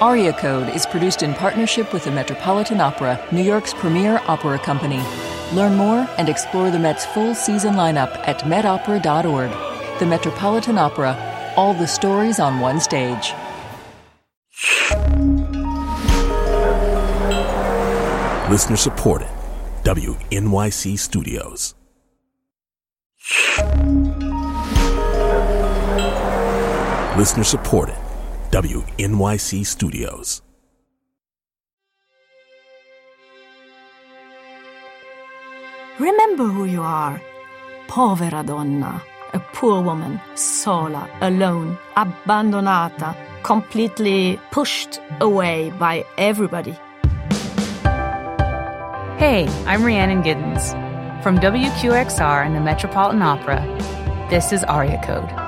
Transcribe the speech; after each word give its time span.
Aria 0.00 0.34
Code 0.34 0.68
is 0.68 0.84
produced 0.84 1.22
in 1.22 1.32
partnership 1.32 1.90
with 1.94 2.04
the 2.04 2.10
Metropolitan 2.10 2.82
Opera, 2.82 3.18
New 3.32 3.42
York's 3.42 3.72
premier 3.72 4.20
opera 4.26 4.58
company. 4.58 5.02
Learn 5.54 5.74
more 5.74 6.06
and 6.18 6.28
explore 6.28 6.70
the 6.70 6.78
Met's 6.78 7.06
full 7.06 7.34
season 7.34 7.76
lineup 7.76 8.14
at 8.28 8.40
metopera.org. 8.40 9.98
The 9.98 10.04
Metropolitan 10.04 10.76
Opera, 10.76 11.16
all 11.56 11.72
the 11.72 11.86
stories 11.86 12.38
on 12.38 12.60
one 12.60 12.78
stage. 12.78 13.32
Listener 18.50 18.76
supported. 18.76 19.28
WNYC 19.84 20.98
Studios. 20.98 21.74
Listener 27.16 27.44
supported. 27.44 27.96
WNYC 28.56 29.66
Studios. 29.66 30.40
Remember 35.98 36.44
who 36.44 36.64
you 36.64 36.80
are. 36.80 37.20
Povera 37.86 38.42
donna, 38.46 39.02
a 39.34 39.40
poor 39.52 39.82
woman, 39.82 40.18
sola, 40.36 41.06
alone, 41.20 41.76
abbandonata, 41.98 43.14
completely 43.42 44.40
pushed 44.50 45.00
away 45.20 45.70
by 45.78 46.02
everybody. 46.16 46.72
Hey, 49.18 49.46
I'm 49.66 49.84
Rhiannon 49.84 50.22
Giddens. 50.22 50.72
From 51.22 51.36
WQXR 51.40 52.46
and 52.46 52.56
the 52.56 52.60
Metropolitan 52.60 53.20
Opera, 53.20 53.60
this 54.30 54.50
is 54.50 54.64
Aria 54.64 54.98
Code. 55.04 55.45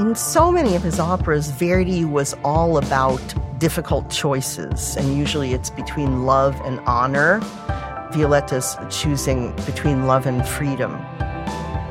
In 0.00 0.14
so 0.14 0.50
many 0.50 0.76
of 0.76 0.82
his 0.82 0.98
operas, 0.98 1.50
Verdi 1.50 2.06
was 2.06 2.34
all 2.42 2.78
about 2.78 3.20
difficult 3.58 4.08
choices, 4.08 4.96
and 4.96 5.14
usually 5.14 5.52
it's 5.52 5.68
between 5.68 6.24
love 6.24 6.58
and 6.64 6.80
honor. 6.86 7.40
Violetta's 8.10 8.78
choosing 8.88 9.54
between 9.66 10.06
love 10.06 10.24
and 10.24 10.48
freedom. 10.48 10.94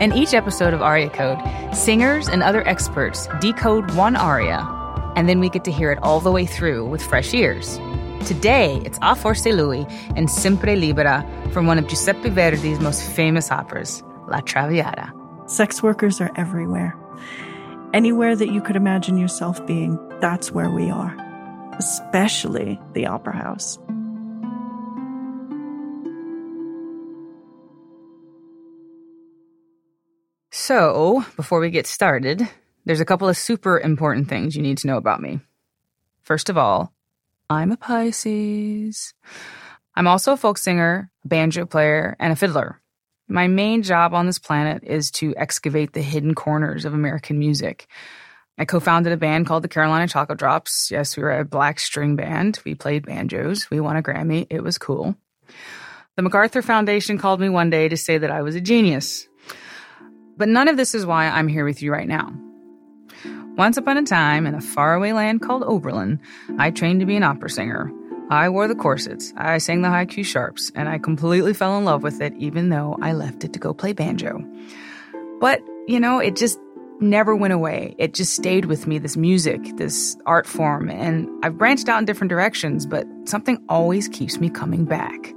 In 0.02 0.11
each 0.11 0.33
episode 0.33 0.73
of 0.73 0.81
Aria 0.81 1.11
Code, 1.11 1.38
singers 1.75 2.28
and 2.28 2.42
other 2.42 2.67
experts 2.67 3.28
decode 3.39 3.92
one 3.94 4.16
aria, 4.16 4.67
and 5.16 5.30
then 5.30 5.39
we 5.39 5.48
get 5.48 5.64
to 5.66 5.72
hear 5.72 5.92
it 5.92 6.00
all 6.02 6.20
the 6.20 6.31
way 6.31 6.48
through 6.48 6.86
with 6.86 7.03
fresh 7.03 7.31
ears. 7.36 7.78
Today, 8.26 8.81
it's 8.86 8.98
A 9.03 9.16
Forse 9.16 9.45
Lui 9.45 9.86
and 10.16 10.31
Sempre 10.31 10.76
Libera 10.76 11.23
from 11.53 11.67
one 11.67 11.78
of 11.78 11.88
Giuseppe 11.88 12.31
Verdi's 12.31 12.80
most 12.80 13.03
famous 13.03 13.52
operas, 13.52 14.02
La 14.28 14.39
Traviata. 14.39 15.14
Sex 15.45 15.83
workers 15.83 16.20
are 16.20 16.31
everywhere. 16.36 16.98
Anywhere 17.94 18.36
that 18.36 18.52
you 18.52 18.62
could 18.62 18.76
imagine 18.76 19.18
yourself 19.18 19.66
being, 19.66 19.98
that's 20.20 20.52
where 20.52 20.70
we 20.70 20.92
are, 20.92 21.16
especially 21.80 22.80
the 22.94 23.08
Opera 23.08 23.36
House. 23.36 23.80
So, 30.52 31.26
before 31.36 31.60
we 31.60 31.72
get 31.72 31.88
started, 31.88 32.48
there's 32.86 33.00
a 33.00 33.06
couple 33.06 33.28
of 33.28 33.36
super 33.36 33.80
important 33.80 34.30
things 34.30 34.56
you 34.56 34.62
need 34.62 34.78
to 34.80 34.88
know 34.88 34.98
about 34.98 35.20
me. 35.20 35.40
First 36.22 36.50
of 36.50 36.60
all, 36.60 36.94
I'm 37.50 37.72
a 37.72 37.78
Pisces. 37.78 39.16
I'm 39.95 40.06
also 40.06 40.34
a 40.34 40.38
folk 40.38 40.60
singer, 40.60 41.10
a 41.26 41.28
banjo 41.28 41.66
player, 41.66 42.16
and 42.20 42.32
a 42.32 42.36
fiddler. 42.36 42.80
My 43.31 43.47
main 43.47 43.83
job 43.83 44.16
on 44.16 44.25
this 44.25 44.39
planet 44.39 44.83
is 44.83 45.11
to 45.11 45.35
excavate 45.38 45.94
the 45.94 46.02
hidden 46.02 46.33
corners 46.33 46.83
of 46.83 46.95
American 46.95 47.38
music. 47.38 47.88
I 48.58 48.66
co 48.66 48.80
founded 48.80 49.13
a 49.13 49.17
band 49.17 49.45
called 49.45 49.63
the 49.63 49.67
Carolina 49.67 50.08
Chocolate 50.08 50.39
Drops. 50.39 50.89
Yes, 50.89 51.16
we 51.16 51.21
were 51.21 51.38
a 51.38 51.45
black 51.45 51.80
string 51.80 52.16
band. 52.16 52.59
We 52.66 52.73
played 52.73 53.05
banjos. 53.05 53.69
We 53.69 53.80
won 53.80 53.97
a 53.97 54.02
Grammy. 54.02 54.47
It 54.49 54.63
was 54.63 54.80
cool. 54.80 55.16
The 56.16 56.23
MacArthur 56.23 56.63
Foundation 56.63 57.19
called 57.19 57.39
me 57.39 57.49
one 57.49 57.69
day 57.69 57.88
to 57.88 57.95
say 57.95 58.17
that 58.17 58.31
I 58.31 58.42
was 58.42 58.55
a 58.55 58.61
genius. 58.61 59.27
But 60.36 60.49
none 60.49 60.67
of 60.67 60.75
this 60.75 60.95
is 60.95 61.05
why 61.05 61.27
I'm 61.27 61.48
here 61.48 61.65
with 61.65 61.83
you 61.83 61.92
right 61.92 62.08
now. 62.08 62.33
Once 63.55 63.77
upon 63.77 63.98
a 63.98 64.04
time, 64.04 64.48
in 64.48 64.55
a 64.55 64.61
faraway 64.61 65.11
land 65.11 65.42
called 65.42 65.64
Oberlin, 65.64 66.20
I 66.58 66.71
trained 66.71 67.02
to 67.02 67.05
be 67.05 67.15
an 67.15 67.23
opera 67.23 67.49
singer. 67.49 67.92
I 68.30 68.48
wore 68.50 68.67
the 68.67 68.76
corsets, 68.76 69.34
I 69.38 69.58
sang 69.58 69.82
the 69.82 69.90
high 69.90 70.06
Q 70.06 70.23
sharps, 70.23 70.72
and 70.76 70.88
I 70.88 71.00
completely 71.00 71.54
fell 71.54 71.78
in 71.80 71.86
love 71.86 72.04
with 72.04 72.22
it, 72.22 72.34
even 72.38 72.70
though 72.70 72.95
I 73.02 73.14
left 73.14 73.44
it 73.44 73.54
to 73.54 73.60
go 73.60 73.73
play 73.73 73.92
banjo. 73.92 74.45
But, 75.40 75.64
you 75.88 76.00
know, 76.00 76.20
it 76.20 76.36
just 76.36 76.60
never 77.00 77.36
went 77.36 77.54
away. 77.54 77.95
It 77.98 78.14
just 78.14 78.36
stayed 78.36 78.66
with 78.66 78.86
me, 78.86 79.00
this 79.00 79.17
music, 79.17 79.78
this 79.78 80.16
art 80.28 80.45
form, 80.45 80.92
and 80.92 81.28
I've 81.44 81.58
branched 81.58 81.90
out 81.90 81.98
in 81.98 82.06
different 82.06 82.30
directions, 82.30 82.86
but 82.86 83.08
something 83.26 83.58
always 83.67 84.08
keeps 84.08 84.40
me 84.40 84.50
coming 84.50 84.86
back. 84.86 85.34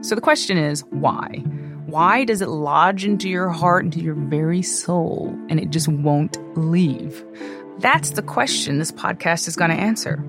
So 0.00 0.14
the 0.14 0.20
question 0.20 0.58
is, 0.58 0.84
why? 0.90 1.44
Why 1.86 2.24
does 2.24 2.42
it 2.42 2.48
lodge 2.48 3.04
into 3.04 3.28
your 3.28 3.48
heart, 3.48 3.84
into 3.84 4.00
your 4.00 4.14
very 4.14 4.62
soul, 4.62 5.34
and 5.48 5.60
it 5.60 5.70
just 5.70 5.86
won't 5.88 6.36
leave? 6.58 7.24
That's 7.78 8.10
the 8.10 8.22
question 8.22 8.78
this 8.78 8.90
podcast 8.90 9.46
is 9.46 9.54
going 9.54 9.70
to 9.70 9.76
answer. 9.76 10.24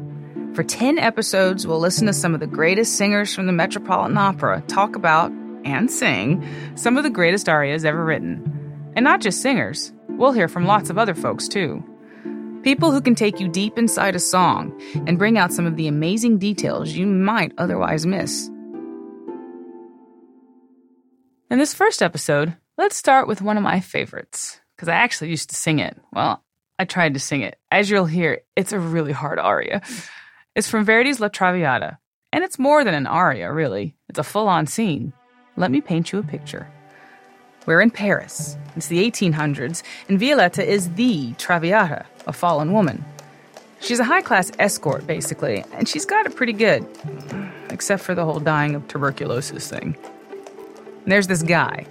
For 0.55 0.63
10 0.63 0.97
episodes, 0.97 1.67
we'll 1.67 1.79
listen 1.79 2.07
to 2.07 2.13
some 2.13 2.33
of 2.33 2.39
the 2.39 2.47
greatest 2.47 2.95
singers 2.95 3.33
from 3.33 3.45
the 3.45 3.53
Metropolitan 3.53 4.17
Opera 4.17 4.63
talk 4.67 4.95
about 4.95 5.31
and 5.63 5.91
sing 5.91 6.43
some 6.75 6.97
of 6.97 7.03
the 7.03 7.09
greatest 7.09 7.47
arias 7.47 7.85
ever 7.85 8.03
written. 8.03 8.91
And 8.95 9.03
not 9.03 9.21
just 9.21 9.41
singers, 9.41 9.93
we'll 10.09 10.31
hear 10.31 10.47
from 10.47 10.65
lots 10.65 10.89
of 10.89 10.97
other 10.97 11.13
folks 11.13 11.47
too. 11.47 11.83
People 12.63 12.91
who 12.91 12.99
can 12.99 13.13
take 13.13 13.39
you 13.39 13.47
deep 13.47 13.77
inside 13.77 14.15
a 14.15 14.19
song 14.19 14.77
and 15.07 15.19
bring 15.19 15.37
out 15.37 15.53
some 15.53 15.67
of 15.67 15.77
the 15.77 15.87
amazing 15.87 16.39
details 16.39 16.91
you 16.91 17.05
might 17.05 17.53
otherwise 17.57 18.05
miss. 18.05 18.49
In 21.51 21.57
this 21.57 21.73
first 21.73 22.01
episode, 22.01 22.55
let's 22.77 22.97
start 22.97 23.27
with 23.27 23.41
one 23.41 23.55
of 23.55 23.63
my 23.63 23.79
favorites, 23.79 24.59
because 24.75 24.89
I 24.89 24.95
actually 24.95 25.29
used 25.29 25.49
to 25.51 25.55
sing 25.55 25.79
it. 25.79 25.97
Well, 26.11 26.43
I 26.77 26.85
tried 26.85 27.13
to 27.13 27.19
sing 27.19 27.41
it. 27.41 27.57
As 27.71 27.89
you'll 27.89 28.05
hear, 28.05 28.41
it's 28.55 28.73
a 28.73 28.79
really 28.79 29.13
hard 29.13 29.39
aria. 29.39 29.81
It's 30.59 30.67
from 30.67 30.83
Verdi's 30.83 31.21
La 31.21 31.29
Traviata, 31.29 31.99
and 32.33 32.43
it's 32.43 32.59
more 32.59 32.83
than 32.83 32.93
an 32.93 33.07
aria, 33.07 33.49
really. 33.49 33.95
It's 34.09 34.19
a 34.19 34.23
full 34.23 34.49
on 34.49 34.67
scene. 34.67 35.13
Let 35.55 35.71
me 35.71 35.79
paint 35.79 36.11
you 36.11 36.19
a 36.19 36.21
picture. 36.23 36.67
We're 37.65 37.79
in 37.79 37.91
Paris. 37.91 38.57
It's 38.75 38.87
the 38.87 39.09
1800s, 39.09 39.83
and 40.09 40.19
Violetta 40.19 40.69
is 40.69 40.89
the 40.95 41.31
Traviata, 41.35 42.05
a 42.27 42.33
fallen 42.33 42.73
woman. 42.73 43.05
She's 43.79 44.01
a 44.01 44.03
high 44.03 44.21
class 44.21 44.51
escort, 44.59 45.07
basically, 45.07 45.63
and 45.71 45.87
she's 45.87 46.03
got 46.03 46.25
it 46.25 46.35
pretty 46.35 46.51
good, 46.51 46.85
except 47.69 48.03
for 48.03 48.13
the 48.13 48.25
whole 48.25 48.41
dying 48.41 48.75
of 48.75 48.85
tuberculosis 48.89 49.69
thing. 49.69 49.95
And 51.03 51.09
there's 51.09 51.27
this 51.27 51.41
guy, 51.41 51.85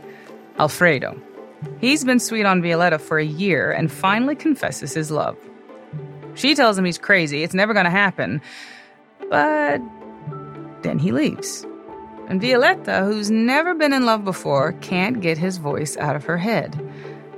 Alfredo. 0.59 1.19
He's 1.81 2.05
been 2.05 2.21
sweet 2.21 2.45
on 2.45 2.61
Violetta 2.61 2.99
for 2.99 3.19
a 3.19 3.25
year 3.25 3.73
and 3.73 3.91
finally 3.91 4.37
confesses 4.37 4.93
his 4.93 5.11
love. 5.11 5.39
She 6.39 6.55
tells 6.55 6.79
him 6.79 6.85
he's 6.85 6.99
crazy, 6.99 7.43
it's 7.43 7.55
never 7.55 7.75
gonna 7.75 7.91
happen. 7.91 8.41
But 9.29 9.81
then 10.83 11.01
he 11.01 11.11
leaves. 11.11 11.67
And 12.29 12.41
Violetta, 12.41 13.05
who's 13.05 13.31
never 13.31 13.75
been 13.75 13.93
in 13.93 14.07
love 14.07 14.25
before, 14.25 14.73
can't 14.75 15.21
get 15.21 15.37
his 15.37 15.57
voice 15.57 15.97
out 15.97 16.15
of 16.15 16.25
her 16.25 16.39
head. 16.39 16.81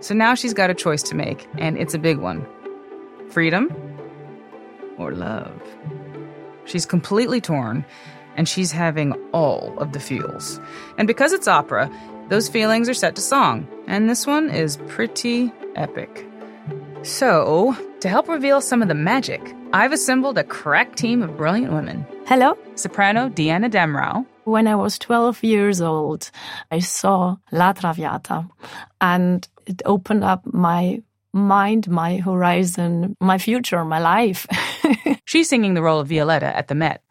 So 0.00 0.14
now 0.14 0.34
she's 0.34 0.52
got 0.52 0.68
a 0.68 0.74
choice 0.74 1.02
to 1.04 1.14
make, 1.14 1.48
and 1.56 1.78
it's 1.78 1.94
a 1.94 1.98
big 1.98 2.18
one 2.18 2.46
freedom 3.30 3.70
or 4.98 5.12
love. 5.12 5.62
She's 6.66 6.84
completely 6.84 7.40
torn, 7.40 7.86
and 8.36 8.48
she's 8.48 8.72
having 8.72 9.12
all 9.32 9.78
of 9.78 9.92
the 9.92 10.00
feels. 10.00 10.60
And 10.98 11.06
because 11.06 11.32
it's 11.32 11.48
opera, 11.48 11.90
those 12.28 12.48
feelings 12.48 12.88
are 12.88 12.94
set 12.94 13.14
to 13.14 13.22
song, 13.22 13.66
and 13.86 14.10
this 14.10 14.26
one 14.26 14.50
is 14.50 14.76
pretty 14.88 15.52
epic. 15.74 16.26
So, 17.02 17.74
to 18.00 18.08
help 18.08 18.28
reveal 18.28 18.60
some 18.60 18.82
of 18.82 18.88
the 18.88 18.94
magic, 18.94 19.40
I've 19.72 19.92
assembled 19.92 20.36
a 20.36 20.44
crack 20.44 20.96
team 20.96 21.22
of 21.22 21.36
brilliant 21.36 21.72
women. 21.72 22.06
Hello. 22.26 22.58
Soprano 22.74 23.30
Diana 23.30 23.70
Damrau. 23.70 24.26
When 24.44 24.66
I 24.66 24.74
was 24.74 24.98
12 24.98 25.42
years 25.42 25.80
old, 25.80 26.30
I 26.70 26.80
saw 26.80 27.36
La 27.52 27.72
Traviata 27.72 28.48
and 29.00 29.48
it 29.66 29.80
opened 29.86 30.24
up 30.24 30.42
my 30.44 31.02
mind, 31.32 31.88
my 31.88 32.18
horizon, 32.18 33.16
my 33.20 33.38
future, 33.38 33.82
my 33.84 33.98
life. 33.98 34.46
She's 35.24 35.48
singing 35.48 35.74
the 35.74 35.82
role 35.82 36.00
of 36.00 36.08
Violetta 36.08 36.54
at 36.54 36.68
the 36.68 36.74
Met. 36.74 37.02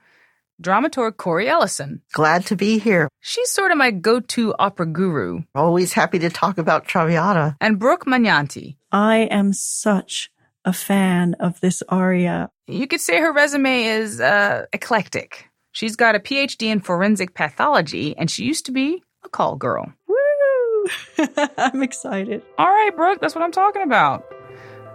Dramaturg 0.61 1.17
Cori 1.17 1.47
Ellison. 1.47 2.01
Glad 2.13 2.45
to 2.47 2.55
be 2.55 2.79
here. 2.79 3.07
She's 3.21 3.49
sort 3.49 3.71
of 3.71 3.77
my 3.77 3.91
go 3.91 4.19
to 4.19 4.53
opera 4.59 4.85
guru. 4.85 5.41
Always 5.55 5.93
happy 5.93 6.19
to 6.19 6.29
talk 6.29 6.57
about 6.57 6.85
Traviata. 6.85 7.55
And 7.61 7.79
Brooke 7.79 8.05
Magnanti. 8.05 8.75
I 8.91 9.19
am 9.31 9.53
such 9.53 10.29
a 10.65 10.73
fan 10.73 11.35
of 11.39 11.59
this 11.61 11.81
aria. 11.87 12.49
You 12.67 12.87
could 12.87 13.01
say 13.01 13.19
her 13.19 13.31
resume 13.31 13.85
is 13.85 14.19
uh, 14.19 14.65
eclectic. 14.73 15.49
She's 15.71 15.95
got 15.95 16.15
a 16.15 16.19
PhD 16.19 16.67
in 16.67 16.81
forensic 16.81 17.33
pathology, 17.33 18.15
and 18.17 18.29
she 18.29 18.43
used 18.43 18.65
to 18.65 18.71
be 18.71 19.01
a 19.23 19.29
call 19.29 19.55
girl. 19.55 19.93
Woo! 20.07 20.85
I'm 21.57 21.81
excited. 21.83 22.41
All 22.57 22.67
right, 22.67 22.95
Brooke, 22.95 23.21
that's 23.21 23.35
what 23.35 23.43
I'm 23.43 23.51
talking 23.51 23.83
about. 23.83 24.25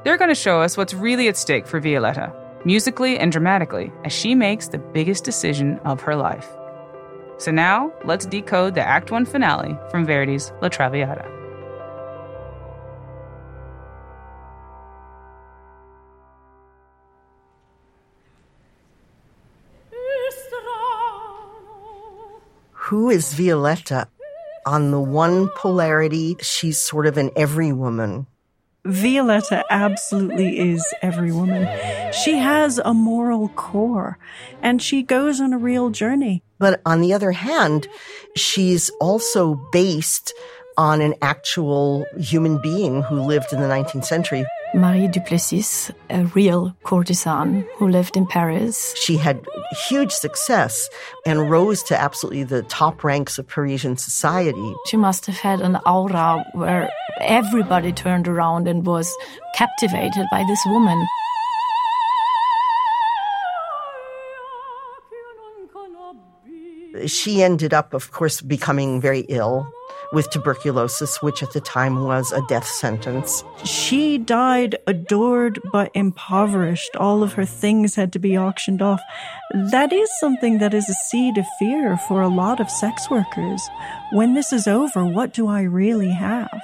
They're 0.05 0.19
going 0.19 0.29
to 0.29 0.35
show 0.35 0.61
us 0.61 0.77
what's 0.77 0.93
really 0.93 1.29
at 1.29 1.37
stake 1.37 1.67
for 1.67 1.81
Violetta. 1.81 2.44
Musically 2.65 3.19
and 3.19 3.31
dramatically, 3.31 3.93
as 4.05 4.13
she 4.13 4.35
makes 4.35 4.69
the 4.69 4.79
biggest 4.79 5.25
decision 5.25 5.79
of 5.81 6.01
her 6.01 6.17
life. 6.17 6.49
So 7.39 7.51
now, 7.51 7.93
let's 8.05 8.27
decode 8.27 8.75
the 8.75 8.83
Act 8.83 9.11
1 9.11 9.27
finale 9.27 9.77
from 9.91 10.07
Verdi's 10.07 10.53
La 10.63 10.69
Traviata. 10.69 11.31
Who 22.89 23.11
is 23.11 23.33
Violetta? 23.35 24.09
On 24.67 24.91
the 24.91 25.01
one 25.01 25.49
polarity, 25.57 26.37
she's 26.41 26.79
sort 26.79 27.07
of 27.07 27.17
an 27.17 27.31
every 27.35 27.73
woman. 27.73 28.27
Violetta 28.87 29.65
absolutely 29.71 30.59
is 30.59 30.85
every 31.01 31.33
woman. 31.33 31.67
She 32.13 32.37
has 32.37 32.79
a 32.79 32.93
moral 32.93 33.49
core 33.49 34.19
and 34.61 34.83
she 34.83 35.03
goes 35.03 35.41
on 35.41 35.55
a 35.55 35.59
real 35.59 35.89
journey. 35.89 36.43
But 36.59 36.83
on 36.85 37.01
the 37.01 37.15
other 37.15 37.33
hand, 37.33 37.89
she's 38.37 38.91
also 39.01 39.55
based 39.73 40.35
on 40.77 41.01
an 41.01 41.15
actual 41.23 42.05
human 42.19 42.61
being 42.61 43.03
who 43.03 43.23
lived 43.23 43.53
in 43.53 43.61
the 43.61 43.69
19th 43.69 44.05
century. 44.05 44.45
Marie 44.75 45.07
Duplessis, 45.07 45.93
a 46.11 46.25
real 46.35 46.77
courtesan 46.83 47.65
who 47.77 47.89
lived 47.89 48.17
in 48.17 48.27
Paris. 48.27 48.93
She 48.97 49.17
had 49.17 49.47
huge 49.89 50.11
success 50.11 50.89
and 51.25 51.49
rose 51.49 51.83
to 51.85 52.01
absolutely 52.01 52.43
the 52.43 52.63
top 52.65 53.05
ranks 53.05 53.39
of 53.39 53.47
Parisian 53.47 53.97
society. 53.97 54.75
She 54.87 54.97
must 54.97 55.27
have 55.27 55.39
had 55.39 55.61
an 55.61 55.79
aura 55.87 56.45
where 56.55 56.91
everybody 57.21 57.93
turned 57.93 58.27
around 58.27 58.67
and 58.67 58.85
was 58.85 59.15
captivated 59.55 60.27
by 60.33 60.43
this 60.49 60.61
woman. 60.67 61.07
She 67.07 67.43
ended 67.43 67.73
up, 67.73 67.95
of 67.95 68.11
course, 68.11 68.41
becoming 68.41 69.01
very 69.01 69.21
ill 69.29 69.73
with 70.13 70.31
tuberculosis, 70.31 71.23
which 71.23 71.43
at 71.43 71.53
the 71.53 71.61
time 71.61 72.05
was 72.05 72.33
a 72.33 72.43
death 72.49 72.67
sentence. 72.67 73.45
She 73.65 74.19
died 74.19 74.77
adored 74.87 75.61
but 75.73 75.91
impoverished. 75.95 76.97
All 76.97 77.23
of 77.23 77.33
her 77.35 77.45
things 77.45 77.95
had 77.95 78.13
to 78.13 78.19
be 78.19 78.39
auctioned 78.39 78.83
off. 78.83 79.01
That 79.53 79.93
is 79.93 80.09
something 80.21 80.59
that 80.59 80.75
is 80.75 80.89
a 80.89 80.95
seed 81.09 81.39
of 81.39 81.47
fear 81.59 81.97
for 82.09 82.23
a 82.23 82.29
lot 82.29 82.61
of 82.61 82.71
sex 82.71 83.11
workers. 83.11 83.63
When 84.13 84.35
this 84.35 84.53
is 84.53 84.67
over, 84.67 85.05
what 85.05 85.33
do 85.33 85.49
I 85.49 85.63
really 85.63 86.11
have? 86.11 86.61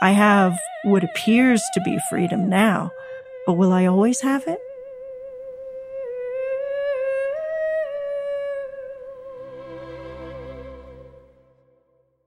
I 0.00 0.10
have 0.12 0.58
what 0.84 1.02
appears 1.02 1.62
to 1.74 1.80
be 1.80 1.98
freedom 2.08 2.48
now, 2.48 2.92
but 3.46 3.54
will 3.54 3.72
I 3.72 3.86
always 3.86 4.20
have 4.20 4.46
it? 4.46 4.60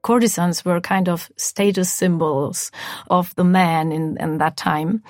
Courtesans 0.01 0.65
were 0.65 0.81
kind 0.81 1.07
of 1.09 1.29
status 1.37 1.91
symbols 1.91 2.71
of 3.09 3.33
the 3.35 3.43
man 3.43 3.91
in, 3.91 4.17
in 4.19 4.37
that 4.39 4.57
time. 4.57 5.03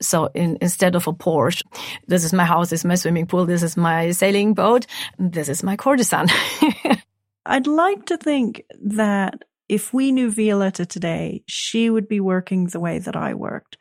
So 0.00 0.26
in, 0.34 0.58
instead 0.60 0.94
of 0.94 1.06
a 1.06 1.12
Porsche, 1.12 1.62
this 2.06 2.24
is 2.24 2.32
my 2.32 2.44
house, 2.44 2.70
this 2.70 2.80
is 2.80 2.84
my 2.84 2.94
swimming 2.94 3.26
pool, 3.26 3.46
this 3.46 3.62
is 3.62 3.76
my 3.76 4.10
sailing 4.10 4.54
boat, 4.54 4.86
this 5.18 5.48
is 5.48 5.62
my 5.62 5.76
courtesan. 5.76 6.28
I'd 7.46 7.66
like 7.66 8.06
to 8.06 8.16
think 8.16 8.62
that 8.82 9.42
if 9.68 9.92
we 9.92 10.12
knew 10.12 10.30
Violetta 10.30 10.86
today, 10.86 11.42
she 11.46 11.90
would 11.90 12.08
be 12.08 12.20
working 12.20 12.66
the 12.66 12.80
way 12.80 12.98
that 12.98 13.16
I 13.16 13.34
worked. 13.34 13.76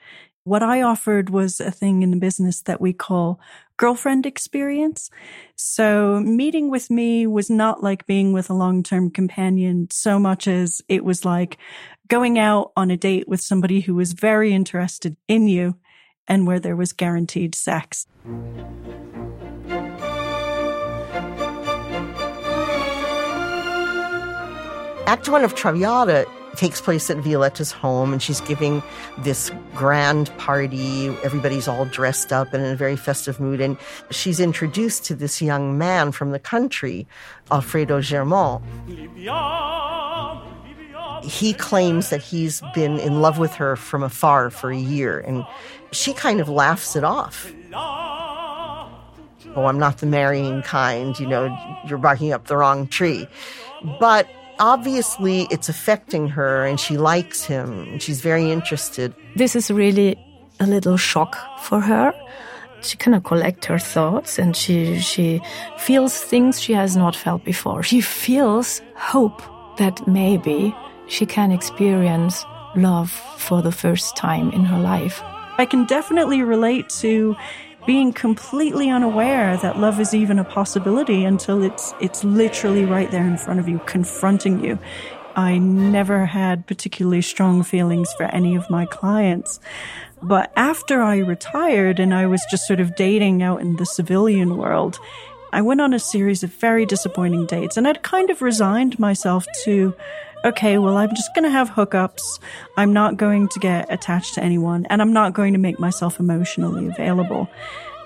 What 0.45 0.63
I 0.63 0.81
offered 0.81 1.29
was 1.29 1.59
a 1.59 1.71
thing 1.71 2.01
in 2.01 2.11
the 2.11 2.17
business 2.17 2.61
that 2.63 2.81
we 2.81 2.93
call 2.93 3.39
girlfriend 3.77 4.25
experience. 4.25 5.09
So 5.55 6.19
meeting 6.19 6.69
with 6.69 6.89
me 6.89 7.27
was 7.27 7.49
not 7.49 7.83
like 7.83 8.05
being 8.05 8.33
with 8.33 8.49
a 8.49 8.53
long-term 8.53 9.11
companion 9.11 9.87
so 9.91 10.19
much 10.19 10.47
as 10.47 10.81
it 10.87 11.03
was 11.03 11.25
like 11.25 11.57
going 12.07 12.37
out 12.37 12.71
on 12.75 12.91
a 12.91 12.97
date 12.97 13.27
with 13.27 13.41
somebody 13.41 13.81
who 13.81 13.95
was 13.95 14.13
very 14.13 14.53
interested 14.53 15.17
in 15.27 15.47
you 15.47 15.77
and 16.27 16.45
where 16.47 16.59
there 16.59 16.75
was 16.75 16.93
guaranteed 16.93 17.55
sex. 17.55 18.07
Act 25.05 25.27
one 25.29 25.43
of 25.43 25.53
Traviata 25.53 26.25
takes 26.55 26.79
place 26.81 27.09
at 27.09 27.17
Violetta's 27.17 27.71
home 27.71 28.13
and 28.13 28.21
she's 28.21 28.41
giving 28.41 28.83
this 29.19 29.51
grand 29.73 30.35
party. 30.37 31.07
Everybody's 31.23 31.67
all 31.67 31.85
dressed 31.85 32.31
up 32.31 32.53
and 32.53 32.63
in 32.63 32.71
a 32.71 32.75
very 32.75 32.95
festive 32.95 33.39
mood. 33.39 33.59
And 33.61 33.77
she's 34.11 34.39
introduced 34.39 35.05
to 35.05 35.15
this 35.15 35.41
young 35.41 35.77
man 35.77 36.11
from 36.11 36.31
the 36.31 36.39
country, 36.39 37.07
Alfredo 37.51 38.01
Germont. 38.01 38.63
He 41.23 41.53
claims 41.53 42.09
that 42.09 42.21
he's 42.21 42.61
been 42.73 42.99
in 42.99 43.21
love 43.21 43.37
with 43.39 43.53
her 43.53 43.75
from 43.75 44.03
afar 44.03 44.49
for 44.49 44.71
a 44.71 44.77
year, 44.77 45.19
and 45.19 45.45
she 45.91 46.11
kind 46.13 46.41
of 46.41 46.49
laughs 46.49 46.97
it 46.97 47.05
off. 47.05 47.49
Oh, 49.55 49.65
I'm 49.65 49.79
not 49.79 49.99
the 49.99 50.05
marrying 50.05 50.63
kind, 50.63 51.17
you 51.19 51.27
know, 51.27 51.55
you're 51.87 51.97
barking 51.97 52.33
up 52.33 52.47
the 52.47 52.57
wrong 52.57 52.87
tree. 52.87 53.27
But 53.99 54.27
obviously 54.59 55.47
it's 55.49 55.69
affecting 55.69 56.27
her 56.29 56.65
and 56.65 56.79
she 56.79 56.97
likes 56.97 57.43
him 57.43 57.83
and 57.83 58.01
she's 58.01 58.21
very 58.21 58.51
interested. 58.51 59.13
This 59.35 59.55
is 59.55 59.71
really 59.71 60.17
a 60.59 60.67
little 60.67 60.97
shock 60.97 61.37
for 61.61 61.79
her. 61.79 62.13
She 62.81 62.97
cannot 62.97 63.23
collect 63.23 63.65
her 63.65 63.79
thoughts 63.79 64.37
and 64.37 64.55
she, 64.55 64.99
she 64.99 65.41
feels 65.77 66.19
things 66.19 66.59
she 66.59 66.73
has 66.73 66.97
not 66.97 67.15
felt 67.15 67.43
before. 67.45 67.81
She 67.83 68.01
feels 68.01 68.81
hope 68.95 69.41
that 69.77 70.05
maybe 70.07 70.75
she 71.07 71.25
can 71.25 71.51
experience 71.51 72.45
love 72.75 73.11
for 73.37 73.61
the 73.61 73.71
first 73.71 74.15
time 74.15 74.51
in 74.51 74.65
her 74.65 74.79
life. 74.79 75.21
I 75.57 75.65
can 75.65 75.85
definitely 75.85 76.41
relate 76.41 76.89
to 77.01 77.35
being 77.85 78.13
completely 78.13 78.89
unaware 78.89 79.57
that 79.57 79.79
love 79.79 79.99
is 79.99 80.13
even 80.13 80.39
a 80.39 80.43
possibility 80.43 81.23
until 81.25 81.63
it's 81.63 81.93
it's 81.99 82.23
literally 82.23 82.85
right 82.85 83.11
there 83.11 83.25
in 83.25 83.37
front 83.37 83.59
of 83.59 83.67
you 83.67 83.79
confronting 83.85 84.63
you. 84.63 84.79
I 85.35 85.57
never 85.57 86.25
had 86.25 86.67
particularly 86.67 87.21
strong 87.21 87.63
feelings 87.63 88.11
for 88.13 88.23
any 88.25 88.55
of 88.55 88.69
my 88.69 88.85
clients. 88.85 89.59
But 90.21 90.53
after 90.55 91.01
i 91.01 91.17
retired 91.17 91.99
and 91.99 92.13
i 92.13 92.25
was 92.25 92.45
just 92.49 92.65
sort 92.65 92.79
of 92.79 92.95
dating 92.95 93.43
out 93.43 93.59
in 93.59 93.75
the 93.75 93.85
civilian 93.85 94.57
world 94.57 94.97
i 95.51 95.61
went 95.61 95.81
on 95.81 95.93
a 95.93 95.99
series 95.99 96.43
of 96.43 96.53
very 96.53 96.85
disappointing 96.85 97.45
dates 97.45 97.75
and 97.75 97.85
i'd 97.87 98.01
kind 98.03 98.29
of 98.29 98.41
resigned 98.41 98.97
myself 98.97 99.45
to 99.65 99.93
okay, 100.43 100.77
well, 100.77 100.97
I'm 100.97 101.15
just 101.15 101.33
going 101.33 101.43
to 101.43 101.49
have 101.49 101.69
hookups. 101.69 102.39
I'm 102.77 102.93
not 102.93 103.17
going 103.17 103.47
to 103.49 103.59
get 103.59 103.91
attached 103.91 104.35
to 104.35 104.43
anyone 104.43 104.85
and 104.89 105.01
I'm 105.01 105.13
not 105.13 105.33
going 105.33 105.53
to 105.53 105.59
make 105.59 105.79
myself 105.79 106.19
emotionally 106.19 106.87
available. 106.87 107.49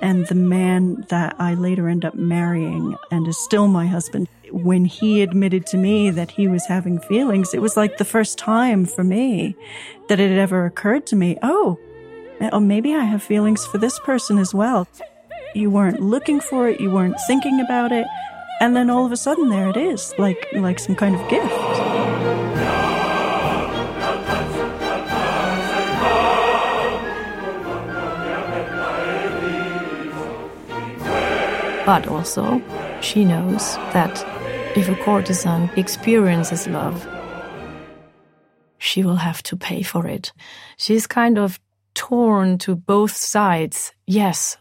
And 0.02 0.28
the 0.28 0.36
man 0.36 1.06
that 1.10 1.36
I 1.40 1.56
later 1.56 1.90
end 1.90 2.06
up 2.06 2.14
marrying 2.14 2.96
and 3.10 3.28
is 3.28 3.44
still 3.44 3.68
my 3.68 3.88
husband, 3.88 4.28
when 4.52 4.86
he 4.86 5.22
admitted 5.22 5.66
to 5.68 5.78
me 5.78 6.12
that 6.12 6.32
he 6.32 6.48
was 6.48 6.66
having 6.68 7.00
feelings, 7.00 7.54
it 7.54 7.62
was 7.62 7.76
like 7.76 7.98
the 7.98 8.06
first 8.06 8.38
time 8.38 8.86
for 8.86 9.04
me 9.04 9.56
that 10.08 10.20
it 10.20 10.30
had 10.30 10.40
ever 10.40 10.66
occurred 10.66 11.08
to 11.08 11.16
me, 11.16 11.38
oh, 11.42 11.80
oh, 12.52 12.60
maybe 12.60 12.94
I 12.94 13.04
have 13.06 13.24
feelings 13.24 13.66
for 13.66 13.80
this 13.80 14.00
person 14.00 14.38
as 14.38 14.54
well. 14.54 14.88
You 15.56 15.72
weren't 15.72 16.00
looking 16.00 16.40
for 16.40 16.70
it, 16.70 16.80
you 16.80 16.92
weren't 16.92 17.18
thinking 17.26 17.60
about 17.60 17.92
it, 17.92 18.06
and 18.60 18.76
then 18.76 18.90
all 18.90 19.06
of 19.06 19.12
a 19.12 19.18
sudden 19.18 19.50
there 19.50 19.70
it 19.70 19.78
is, 19.78 20.14
like 20.18 20.48
like 20.54 20.80
some 20.80 20.96
kind 20.96 21.16
of 21.16 21.30
gift. 21.30 22.27
But 31.88 32.06
also, 32.10 32.62
she 33.00 33.24
knows 33.24 33.78
that 33.94 34.22
if 34.76 34.90
a 34.90 34.96
courtesan 35.06 35.70
experiences 35.78 36.68
love, 36.68 37.08
she 38.78 39.06
will 39.06 39.16
have 39.16 39.42
to 39.44 39.56
pay 39.56 39.84
for 39.84 40.06
it. 40.06 40.34
She's 40.76 41.08
kind 41.08 41.38
of 41.38 41.62
torn 41.94 42.58
to 42.58 42.76
both 42.76 43.16
sides. 43.16 43.94
Yes, 44.06 44.58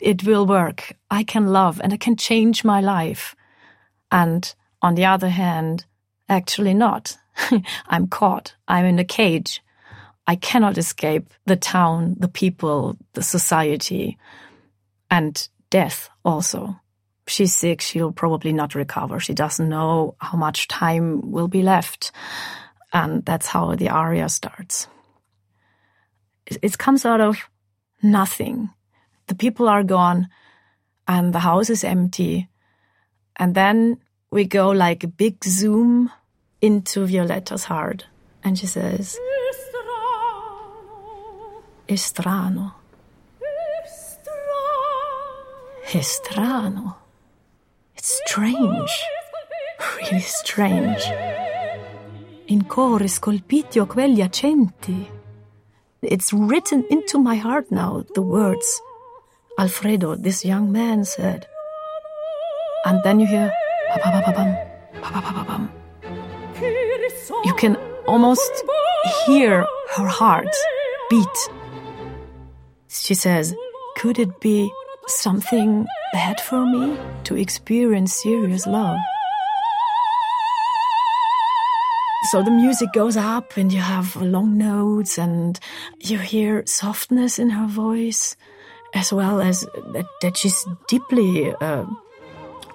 it 0.00 0.24
will 0.24 0.44
work. 0.44 0.96
I 1.08 1.22
can 1.22 1.46
love 1.52 1.80
and 1.80 1.92
I 1.92 1.98
can 1.98 2.16
change 2.16 2.64
my 2.64 2.80
life. 2.80 3.36
And 4.10 4.52
on 4.82 4.96
the 4.96 5.04
other 5.04 5.28
hand, 5.28 5.86
actually 6.28 6.74
not. 6.74 7.16
I'm 7.86 8.08
caught. 8.08 8.56
I'm 8.66 8.86
in 8.86 8.98
a 8.98 9.04
cage. 9.04 9.62
I 10.26 10.34
cannot 10.34 10.78
escape 10.78 11.32
the 11.44 11.54
town, 11.54 12.16
the 12.18 12.28
people, 12.28 12.96
the 13.12 13.22
society. 13.22 14.18
And 15.12 15.48
death 15.70 16.08
also. 16.24 16.80
She's 17.26 17.54
sick. 17.54 17.80
She'll 17.80 18.12
probably 18.12 18.52
not 18.52 18.74
recover. 18.74 19.20
She 19.20 19.34
doesn't 19.34 19.68
know 19.68 20.14
how 20.18 20.38
much 20.38 20.68
time 20.68 21.32
will 21.32 21.48
be 21.48 21.62
left. 21.62 22.12
And 22.92 23.24
that's 23.24 23.48
how 23.48 23.74
the 23.74 23.88
aria 23.88 24.28
starts. 24.28 24.86
It 26.46 26.78
comes 26.78 27.04
out 27.04 27.20
of 27.20 27.36
nothing. 28.02 28.70
the 29.26 29.34
people 29.34 29.68
are 29.68 29.82
gone 29.82 30.28
and 31.06 31.34
the 31.34 31.40
house 31.40 31.70
is 31.70 31.84
empty. 31.84 32.48
And 33.36 33.54
then 33.54 33.98
we 34.30 34.44
go 34.44 34.70
like 34.70 35.04
a 35.04 35.08
big 35.08 35.44
zoom 35.44 36.10
into 36.60 37.06
Violetta's 37.06 37.64
heart. 37.64 38.06
And 38.42 38.58
she 38.58 38.66
says, 38.66 39.18
Estrano. 39.48 39.86
È 41.88 41.96
strano. 41.96 42.74
It's 47.96 48.20
strange. 48.26 48.90
Really 49.96 50.20
strange. 50.20 51.04
In 52.46 52.64
core 52.64 53.06
scolpiti 53.08 53.78
ho 53.78 53.86
quegli 53.86 54.20
accenti. 54.20 55.08
It's 56.02 56.32
written 56.32 56.84
into 56.90 57.18
my 57.18 57.36
heart 57.36 57.70
now, 57.70 58.04
the 58.14 58.22
words 58.22 58.80
Alfredo, 59.58 60.16
this 60.16 60.44
young 60.44 60.70
man 60.70 61.04
said. 61.04 61.46
And 62.84 63.00
then 63.02 63.20
you 63.20 63.26
hear 63.26 63.52
You 67.44 67.54
can 67.54 67.76
almost 68.06 68.52
hear 69.26 69.66
her 69.96 70.08
heart 70.08 70.54
beat. 71.10 71.38
She 72.88 73.14
says, 73.14 73.54
Could 73.96 74.18
it 74.18 74.40
be 74.40 74.70
something 75.06 75.86
bad 76.12 76.40
for 76.40 76.64
me 76.66 76.96
to 77.24 77.36
experience 77.36 78.14
serious 78.14 78.66
love? 78.66 78.98
So 82.30 82.42
the 82.42 82.50
music 82.50 82.92
goes 82.92 83.16
up 83.16 83.56
and 83.56 83.72
you 83.72 83.80
have 83.80 84.16
long 84.16 84.58
notes 84.58 85.16
and 85.16 85.60
you 86.00 86.18
hear 86.18 86.64
softness 86.66 87.38
in 87.38 87.50
her 87.50 87.68
voice 87.68 88.36
as 88.94 89.12
well 89.12 89.40
as 89.40 89.60
that, 89.92 90.06
that 90.22 90.36
she's 90.36 90.66
deeply, 90.88 91.52
uh, 91.60 91.84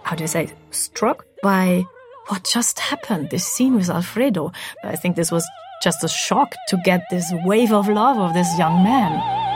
how 0.04 0.16
do 0.16 0.24
you 0.24 0.28
say, 0.28 0.54
struck 0.70 1.26
by 1.44 1.84
what 2.28 2.46
just 2.46 2.80
happened, 2.80 3.30
this 3.30 3.46
scene 3.46 3.76
with 3.76 3.90
Alfredo. 3.90 4.54
I 4.84 4.96
think 4.96 5.16
this 5.18 5.32
was 5.32 5.46
just 5.84 6.04
a 6.04 6.08
shock 6.08 6.54
to 6.70 6.78
get 6.86 7.02
this 7.10 7.30
wave 7.44 7.74
of 7.74 7.90
love 7.90 8.20
of 8.20 8.34
this 8.34 8.48
young 8.58 8.84
man. 8.84 9.51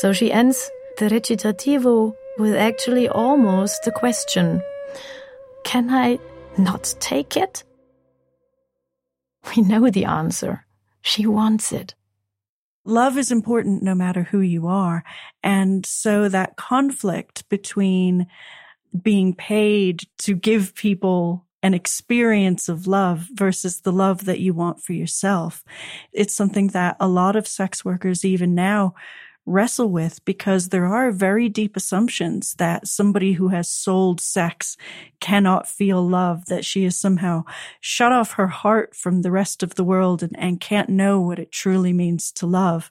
So 0.00 0.14
she 0.14 0.32
ends 0.32 0.70
the 0.96 1.10
recitativo 1.10 2.14
with 2.38 2.54
actually 2.54 3.06
almost 3.06 3.82
the 3.82 3.92
question 3.92 4.62
Can 5.62 5.90
I 5.90 6.18
not 6.56 6.94
take 7.00 7.36
it? 7.36 7.64
We 9.54 9.62
know 9.62 9.90
the 9.90 10.06
answer. 10.06 10.64
She 11.02 11.26
wants 11.26 11.70
it. 11.70 11.94
Love 12.86 13.18
is 13.18 13.30
important 13.30 13.82
no 13.82 13.94
matter 13.94 14.22
who 14.22 14.40
you 14.40 14.68
are. 14.68 15.04
And 15.42 15.84
so 15.84 16.30
that 16.30 16.56
conflict 16.56 17.46
between 17.50 18.26
being 19.02 19.34
paid 19.34 20.04
to 20.20 20.34
give 20.34 20.74
people 20.74 21.44
an 21.62 21.74
experience 21.74 22.70
of 22.70 22.86
love 22.86 23.28
versus 23.34 23.82
the 23.82 23.92
love 23.92 24.24
that 24.24 24.40
you 24.40 24.54
want 24.54 24.82
for 24.82 24.94
yourself. 24.94 25.62
It's 26.10 26.34
something 26.34 26.68
that 26.68 26.96
a 26.98 27.06
lot 27.06 27.36
of 27.36 27.46
sex 27.46 27.84
workers 27.84 28.24
even 28.24 28.54
now 28.54 28.94
wrestle 29.46 29.90
with 29.90 30.24
because 30.24 30.68
there 30.68 30.86
are 30.86 31.10
very 31.10 31.48
deep 31.48 31.76
assumptions 31.76 32.54
that 32.54 32.86
somebody 32.86 33.32
who 33.32 33.48
has 33.48 33.68
sold 33.68 34.20
sex 34.20 34.76
cannot 35.20 35.66
feel 35.66 36.06
love, 36.06 36.46
that 36.46 36.64
she 36.64 36.84
is 36.84 36.96
somehow 36.96 37.44
shut 37.80 38.12
off 38.12 38.32
her 38.32 38.46
heart 38.46 38.94
from 38.94 39.22
the 39.22 39.30
rest 39.30 39.62
of 39.62 39.74
the 39.74 39.84
world 39.84 40.22
and, 40.22 40.38
and 40.38 40.60
can't 40.60 40.88
know 40.88 41.20
what 41.20 41.38
it 41.38 41.50
truly 41.50 41.92
means 41.92 42.30
to 42.32 42.46
love. 42.46 42.90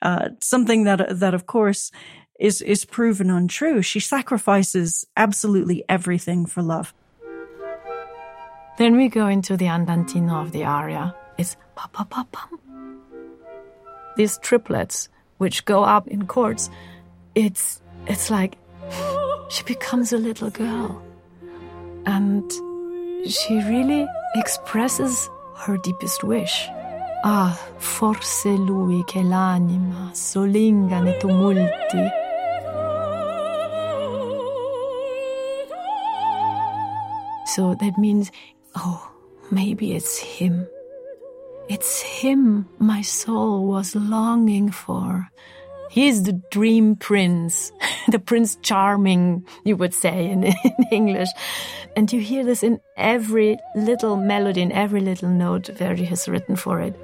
Uh, 0.00 0.30
something 0.40 0.84
that, 0.84 1.18
that 1.18 1.34
of 1.34 1.46
course 1.46 1.90
is, 2.38 2.62
is 2.62 2.84
proven 2.84 3.30
untrue. 3.30 3.82
She 3.82 4.00
sacrifices 4.00 5.06
absolutely 5.16 5.84
everything 5.88 6.46
for 6.46 6.62
love. 6.62 6.94
Then 8.78 8.96
we 8.96 9.08
go 9.08 9.26
into 9.26 9.56
the 9.56 9.66
andantino 9.66 10.40
of 10.40 10.52
the 10.52 10.64
aria. 10.64 11.14
It's 11.36 11.56
pa 11.74 11.88
pa 11.92 12.04
pa 12.04 12.24
pam. 12.30 12.58
These 14.16 14.38
triplets 14.38 15.08
which 15.38 15.64
go 15.64 15.82
up 15.82 16.06
in 16.08 16.26
chords, 16.26 16.70
it's 17.34 17.80
it's 18.06 18.30
like 18.30 18.56
she 19.48 19.64
becomes 19.64 20.12
a 20.12 20.18
little 20.18 20.50
girl. 20.50 21.02
And 22.06 22.50
she 23.26 23.56
really 23.68 24.06
expresses 24.34 25.28
her 25.56 25.76
deepest 25.78 26.24
wish. 26.24 26.68
Ah, 27.24 27.58
forse 27.78 28.46
lui 28.46 29.02
che 29.04 29.22
l'anima 29.22 30.10
solinga 30.12 31.00
nei 31.02 31.18
tumulti. 31.18 32.10
So 37.46 37.74
that 37.74 37.98
means, 37.98 38.30
oh, 38.76 39.10
maybe 39.50 39.96
it's 39.96 40.18
him. 40.18 40.68
It's 41.68 42.00
him 42.00 42.66
my 42.78 43.02
soul 43.02 43.66
was 43.66 43.94
longing 43.94 44.70
for. 44.70 45.28
He's 45.90 46.22
the 46.22 46.40
dream 46.50 46.96
prince, 46.96 47.72
the 48.08 48.18
prince 48.18 48.56
charming, 48.62 49.46
you 49.64 49.76
would 49.76 49.92
say 49.92 50.30
in, 50.30 50.44
in, 50.44 50.54
English. 50.90 51.28
And 51.94 52.10
you 52.10 52.20
hear 52.20 52.42
this 52.44 52.62
in 52.62 52.80
every 52.96 53.58
little 53.74 54.16
melody, 54.16 54.62
in 54.62 54.72
every 54.72 55.00
little 55.00 55.28
note 55.28 55.68
Verdi 55.68 56.04
has 56.04 56.26
written 56.26 56.56
for 56.56 56.80
it. 56.80 56.98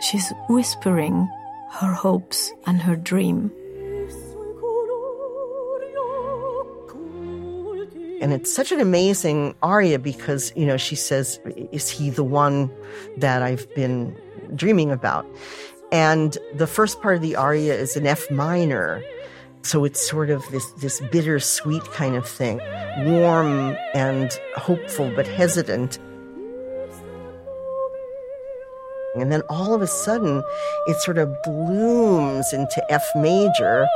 She's 0.00 0.32
whispering 0.48 1.28
her 1.72 1.92
hopes 1.92 2.52
and 2.66 2.80
her 2.80 2.96
dream. 2.96 3.52
And 8.20 8.32
it's 8.32 8.52
such 8.52 8.72
an 8.72 8.80
amazing 8.80 9.54
aria 9.62 9.98
because, 9.98 10.52
you 10.56 10.66
know, 10.66 10.76
she 10.76 10.96
says, 10.96 11.38
Is 11.72 11.88
he 11.88 12.10
the 12.10 12.24
one 12.24 12.70
that 13.16 13.42
I've 13.42 13.72
been 13.74 14.16
dreaming 14.54 14.90
about? 14.90 15.24
And 15.92 16.36
the 16.54 16.66
first 16.66 17.00
part 17.00 17.16
of 17.16 17.22
the 17.22 17.36
aria 17.36 17.74
is 17.74 17.96
an 17.96 18.06
F 18.06 18.30
minor. 18.30 19.02
So 19.62 19.84
it's 19.84 20.06
sort 20.08 20.30
of 20.30 20.44
this, 20.50 20.70
this 20.72 21.00
bittersweet 21.12 21.84
kind 21.92 22.16
of 22.16 22.26
thing, 22.28 22.60
warm 23.04 23.76
and 23.94 24.30
hopeful, 24.56 25.12
but 25.14 25.26
hesitant. 25.26 25.98
And 29.14 29.32
then 29.32 29.42
all 29.48 29.74
of 29.74 29.82
a 29.82 29.86
sudden, 29.86 30.42
it 30.86 30.96
sort 31.00 31.18
of 31.18 31.34
blooms 31.42 32.52
into 32.52 32.84
F 32.92 33.04
major. 33.16 33.86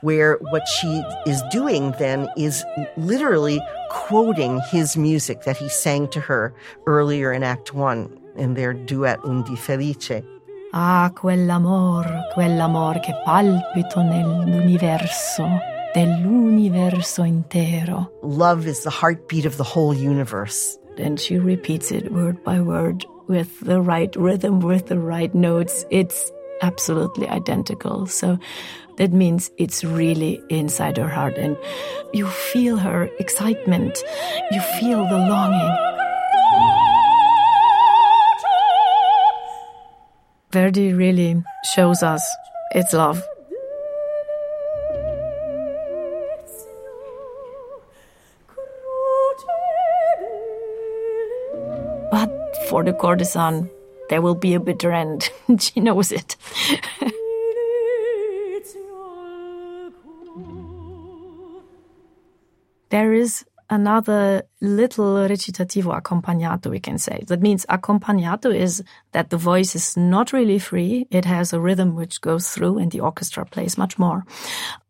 Where 0.00 0.38
what 0.50 0.66
she 0.68 1.02
is 1.26 1.42
doing 1.50 1.92
then 1.98 2.28
is 2.36 2.64
literally 2.96 3.60
quoting 3.90 4.60
his 4.70 4.96
music 4.96 5.42
that 5.44 5.56
he 5.56 5.68
sang 5.68 6.08
to 6.08 6.20
her 6.20 6.54
earlier 6.86 7.32
in 7.32 7.42
Act 7.42 7.74
One 7.74 8.10
in 8.36 8.54
their 8.54 8.72
duet 8.72 9.18
Un 9.24 9.42
di 9.42 9.56
felice. 9.56 10.22
Ah, 10.72 11.10
quell'amor, 11.14 12.28
quell'amor 12.34 13.00
che 13.02 13.14
palpito 13.24 14.02
nell'universo, 14.02 15.48
dell'universo 15.94 17.26
intero. 17.26 18.10
Love 18.22 18.66
is 18.66 18.82
the 18.82 18.90
heartbeat 18.90 19.46
of 19.46 19.56
the 19.56 19.64
whole 19.64 19.94
universe. 19.94 20.78
And 20.98 21.18
she 21.18 21.38
repeats 21.38 21.90
it 21.90 22.12
word 22.12 22.42
by 22.44 22.60
word 22.60 23.06
with 23.28 23.60
the 23.60 23.80
right 23.80 24.14
rhythm, 24.16 24.60
with 24.60 24.86
the 24.86 24.98
right 24.98 25.34
notes. 25.34 25.84
It's 25.90 26.30
absolutely 26.62 27.28
identical. 27.28 28.06
So 28.06 28.38
that 28.96 29.12
means 29.12 29.50
it's 29.58 29.84
really 29.84 30.40
inside 30.48 30.96
her 30.96 31.08
heart 31.08 31.36
and 31.36 31.56
you 32.12 32.26
feel 32.26 32.76
her 32.76 33.10
excitement. 33.18 34.02
You 34.50 34.60
feel 34.80 35.06
the 35.08 35.18
longing. 35.18 35.96
Verdi 40.50 40.94
really 40.94 41.42
shows 41.74 42.02
us 42.02 42.24
its 42.70 42.92
love. 42.94 43.22
But 52.10 52.30
for 52.70 52.82
the 52.82 52.94
courtesan, 52.94 53.68
there 54.08 54.22
will 54.22 54.34
be 54.34 54.54
a 54.54 54.60
bitter 54.60 54.92
end. 54.92 55.30
she 55.58 55.80
knows 55.80 56.12
it. 56.12 56.36
there 62.90 63.12
is 63.12 63.44
another 63.68 64.42
little 64.60 65.16
recitativo 65.28 65.96
accompagnato, 65.96 66.70
we 66.70 66.78
can 66.78 66.98
say. 66.98 67.24
That 67.26 67.42
means 67.42 67.66
accompagnato 67.68 68.50
is 68.50 68.82
that 69.12 69.30
the 69.30 69.36
voice 69.36 69.74
is 69.74 69.96
not 69.96 70.32
really 70.32 70.58
free. 70.58 71.06
It 71.10 71.24
has 71.24 71.52
a 71.52 71.60
rhythm 71.60 71.96
which 71.96 72.20
goes 72.20 72.50
through 72.50 72.78
and 72.78 72.92
the 72.92 73.00
orchestra 73.00 73.44
plays 73.44 73.76
much 73.76 73.98
more. 73.98 74.24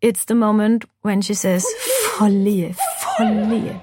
It's 0.03 0.27
the 0.27 0.35
moment 0.35 0.85
when 1.03 1.23
she 1.23 1.35
says, 1.35 1.67
follie, 2.13 2.77
follie. 3.01 3.81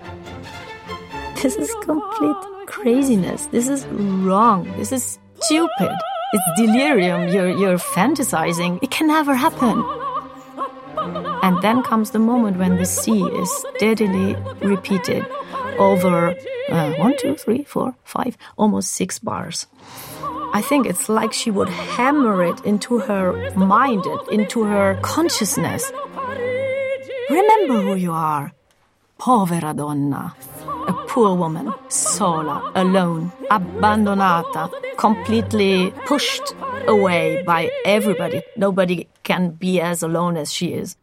This 1.41 1.55
is 1.55 1.73
complete 1.81 2.67
craziness. 2.67 3.47
This 3.47 3.67
is 3.67 3.85
wrong. 3.87 4.71
This 4.77 4.91
is 4.91 5.19
stupid. 5.41 5.91
It's 6.33 6.61
delirium. 6.61 7.29
You're, 7.29 7.49
you're 7.49 7.77
fantasizing. 7.77 8.79
It 8.81 8.91
can 8.91 9.07
never 9.07 9.35
happen. 9.35 9.83
And 11.43 11.61
then 11.61 11.83
comes 11.83 12.11
the 12.11 12.19
moment 12.19 12.57
when 12.57 12.77
the 12.77 12.85
C 12.85 13.21
is 13.21 13.51
steadily 13.75 14.35
repeated 14.61 15.25
over 15.77 16.33
uh, 16.69 16.93
one, 16.93 17.17
two, 17.17 17.35
three, 17.35 17.63
four, 17.65 17.93
five, 18.05 18.37
almost 18.57 18.91
six 18.91 19.19
bars. 19.19 19.67
I 20.53 20.61
think 20.61 20.87
it's 20.87 21.09
like 21.09 21.33
she 21.33 21.51
would 21.51 21.67
hammer 21.67 22.45
it 22.45 22.63
into 22.63 22.99
her 22.99 23.51
mind, 23.57 24.05
into 24.31 24.63
her 24.63 24.97
consciousness. 25.01 25.91
Remember 27.29 27.81
who 27.81 27.95
you 27.95 28.13
are. 28.13 28.53
Povera 29.19 29.75
donna. 29.75 30.33
A 30.87 30.93
poor 31.07 31.35
woman, 31.35 31.73
sola, 31.89 32.71
alone, 32.75 33.31
abbandonata, 33.49 34.69
completely 34.97 35.91
pushed 36.05 36.55
away 36.87 37.43
by 37.43 37.69
everybody. 37.83 38.41
Nobody 38.55 39.07
can 39.23 39.51
be 39.51 39.81
as 39.81 40.03
alone 40.03 40.37
as 40.37 40.51
she 40.53 40.73
is. 40.73 40.95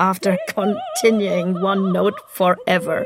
After 0.00 0.38
continuing 0.48 1.60
one 1.60 1.92
note 1.92 2.14
forever, 2.28 3.04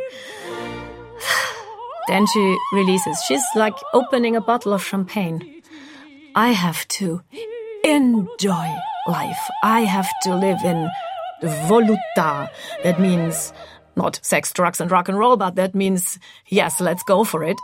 then 2.08 2.26
she 2.26 2.56
releases. 2.74 3.18
She's 3.26 3.44
like 3.56 3.74
opening 3.94 4.36
a 4.36 4.40
bottle 4.40 4.72
of 4.72 4.84
champagne. 4.84 5.62
I 6.34 6.48
have 6.52 6.86
to 7.00 7.22
enjoy 7.84 8.68
life. 9.08 9.50
I 9.64 9.80
have 9.80 10.08
to 10.24 10.34
live 10.36 10.62
in 10.64 10.88
voluttà. 11.42 12.48
That 12.84 13.00
means 13.00 13.52
not 13.96 14.18
sex, 14.22 14.52
drugs, 14.52 14.80
and 14.80 14.90
rock 14.90 15.08
and 15.08 15.18
roll, 15.18 15.36
but 15.36 15.56
that 15.56 15.74
means 15.74 16.18
yes, 16.48 16.80
let's 16.80 17.02
go 17.02 17.24
for 17.24 17.44
it. 17.44 17.56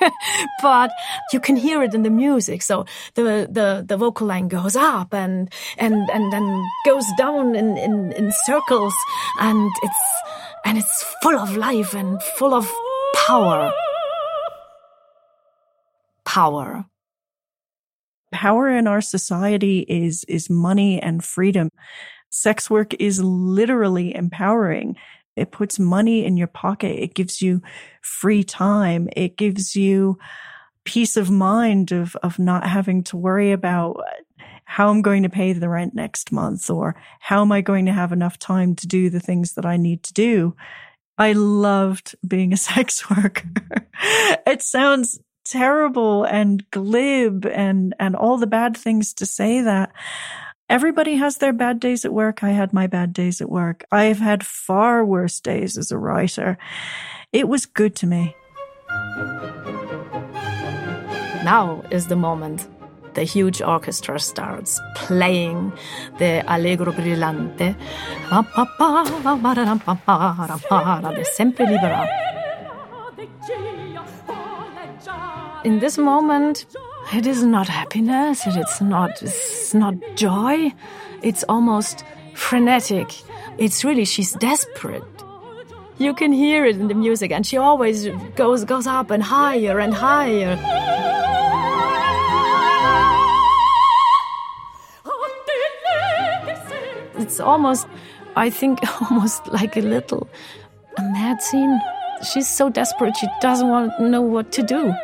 but 0.62 0.90
you 1.32 1.40
can 1.40 1.56
hear 1.56 1.82
it 1.82 1.94
in 1.94 2.02
the 2.02 2.10
music. 2.10 2.62
So 2.62 2.86
the, 3.14 3.48
the, 3.50 3.84
the 3.86 3.96
vocal 3.96 4.26
line 4.26 4.48
goes 4.48 4.76
up 4.76 5.12
and, 5.12 5.52
and, 5.78 6.08
and 6.10 6.32
then 6.32 6.64
goes 6.84 7.04
down 7.18 7.54
in, 7.54 7.76
in, 7.76 8.12
in 8.12 8.32
circles 8.44 8.94
and 9.40 9.70
it's, 9.82 10.22
and 10.64 10.78
it's 10.78 11.02
full 11.22 11.38
of 11.38 11.56
life 11.56 11.94
and 11.94 12.22
full 12.22 12.54
of 12.54 12.70
power. 13.14 13.72
Power. 16.24 16.84
Power 18.32 18.70
in 18.70 18.86
our 18.86 19.00
society 19.00 19.80
is, 19.88 20.24
is 20.24 20.50
money 20.50 21.00
and 21.00 21.24
freedom. 21.24 21.70
Sex 22.30 22.68
work 22.68 22.92
is 22.94 23.22
literally 23.22 24.14
empowering. 24.14 24.96
It 25.36 25.52
puts 25.52 25.78
money 25.78 26.24
in 26.24 26.36
your 26.36 26.46
pocket. 26.48 27.02
It 27.02 27.14
gives 27.14 27.40
you 27.42 27.62
free 28.00 28.42
time. 28.42 29.08
It 29.14 29.36
gives 29.36 29.76
you 29.76 30.18
peace 30.84 31.16
of 31.16 31.30
mind 31.30 31.92
of, 31.92 32.16
of 32.22 32.38
not 32.38 32.66
having 32.66 33.02
to 33.04 33.16
worry 33.16 33.52
about 33.52 34.02
how 34.64 34.88
I'm 34.88 35.02
going 35.02 35.22
to 35.22 35.28
pay 35.28 35.52
the 35.52 35.68
rent 35.68 35.94
next 35.94 36.32
month 36.32 36.68
or 36.70 36.96
how 37.20 37.42
am 37.42 37.52
I 37.52 37.60
going 37.60 37.86
to 37.86 37.92
have 37.92 38.12
enough 38.12 38.38
time 38.38 38.74
to 38.76 38.86
do 38.86 39.10
the 39.10 39.20
things 39.20 39.54
that 39.54 39.66
I 39.66 39.76
need 39.76 40.02
to 40.04 40.12
do. 40.12 40.56
I 41.18 41.32
loved 41.32 42.16
being 42.26 42.52
a 42.52 42.56
sex 42.68 43.08
worker. 43.10 43.48
it 44.46 44.62
sounds 44.62 45.20
terrible 45.44 46.24
and 46.24 46.68
glib 46.70 47.46
and, 47.46 47.94
and 47.98 48.16
all 48.16 48.38
the 48.38 48.46
bad 48.46 48.76
things 48.76 49.14
to 49.14 49.26
say 49.26 49.62
that. 49.62 49.92
Everybody 50.68 51.14
has 51.14 51.36
their 51.36 51.52
bad 51.52 51.78
days 51.78 52.04
at 52.04 52.12
work. 52.12 52.42
I 52.42 52.50
had 52.50 52.72
my 52.72 52.88
bad 52.88 53.12
days 53.12 53.40
at 53.40 53.48
work. 53.48 53.84
I've 53.92 54.18
had 54.18 54.44
far 54.44 55.04
worse 55.04 55.38
days 55.38 55.78
as 55.78 55.92
a 55.92 55.98
writer. 55.98 56.58
It 57.32 57.46
was 57.46 57.66
good 57.66 57.94
to 57.96 58.06
me. 58.06 58.34
Now 61.44 61.84
is 61.92 62.08
the 62.08 62.16
moment. 62.16 62.66
The 63.14 63.22
huge 63.22 63.62
orchestra 63.62 64.18
starts 64.18 64.80
playing 64.96 65.72
the 66.18 66.42
Allegro 66.52 66.92
Brillante. 66.92 67.76
Sempre 71.36 71.66
Libera. 71.66 72.08
In 75.64 75.78
this 75.78 75.96
moment, 75.96 76.66
it 77.14 77.26
is 77.26 77.44
not 77.44 77.68
happiness, 77.68 78.42
it's 78.46 78.80
not, 78.80 79.22
it's 79.22 79.74
not 79.74 79.94
joy, 80.16 80.72
it's 81.22 81.44
almost 81.48 82.04
frenetic. 82.34 83.08
It's 83.58 83.84
really, 83.84 84.04
she's 84.04 84.32
desperate. 84.32 85.04
You 85.98 86.14
can 86.14 86.32
hear 86.32 86.64
it 86.66 86.76
in 86.76 86.88
the 86.88 86.94
music, 86.94 87.30
and 87.30 87.46
she 87.46 87.56
always 87.56 88.08
goes, 88.34 88.64
goes 88.64 88.86
up 88.86 89.10
and 89.10 89.22
higher 89.22 89.78
and 89.78 89.94
higher. 89.94 90.58
It's 97.18 97.40
almost, 97.40 97.86
I 98.36 98.50
think, 98.50 98.80
almost 99.10 99.46
like 99.48 99.76
a 99.76 99.80
little 99.80 100.28
a 100.98 101.02
mad 101.02 101.42
scene. 101.42 101.80
She's 102.32 102.48
so 102.48 102.68
desperate, 102.68 103.16
she 103.16 103.26
doesn't 103.40 103.68
want 103.68 103.92
to 103.98 104.08
know 104.08 104.22
what 104.22 104.52
to 104.52 104.62
do. 104.62 104.94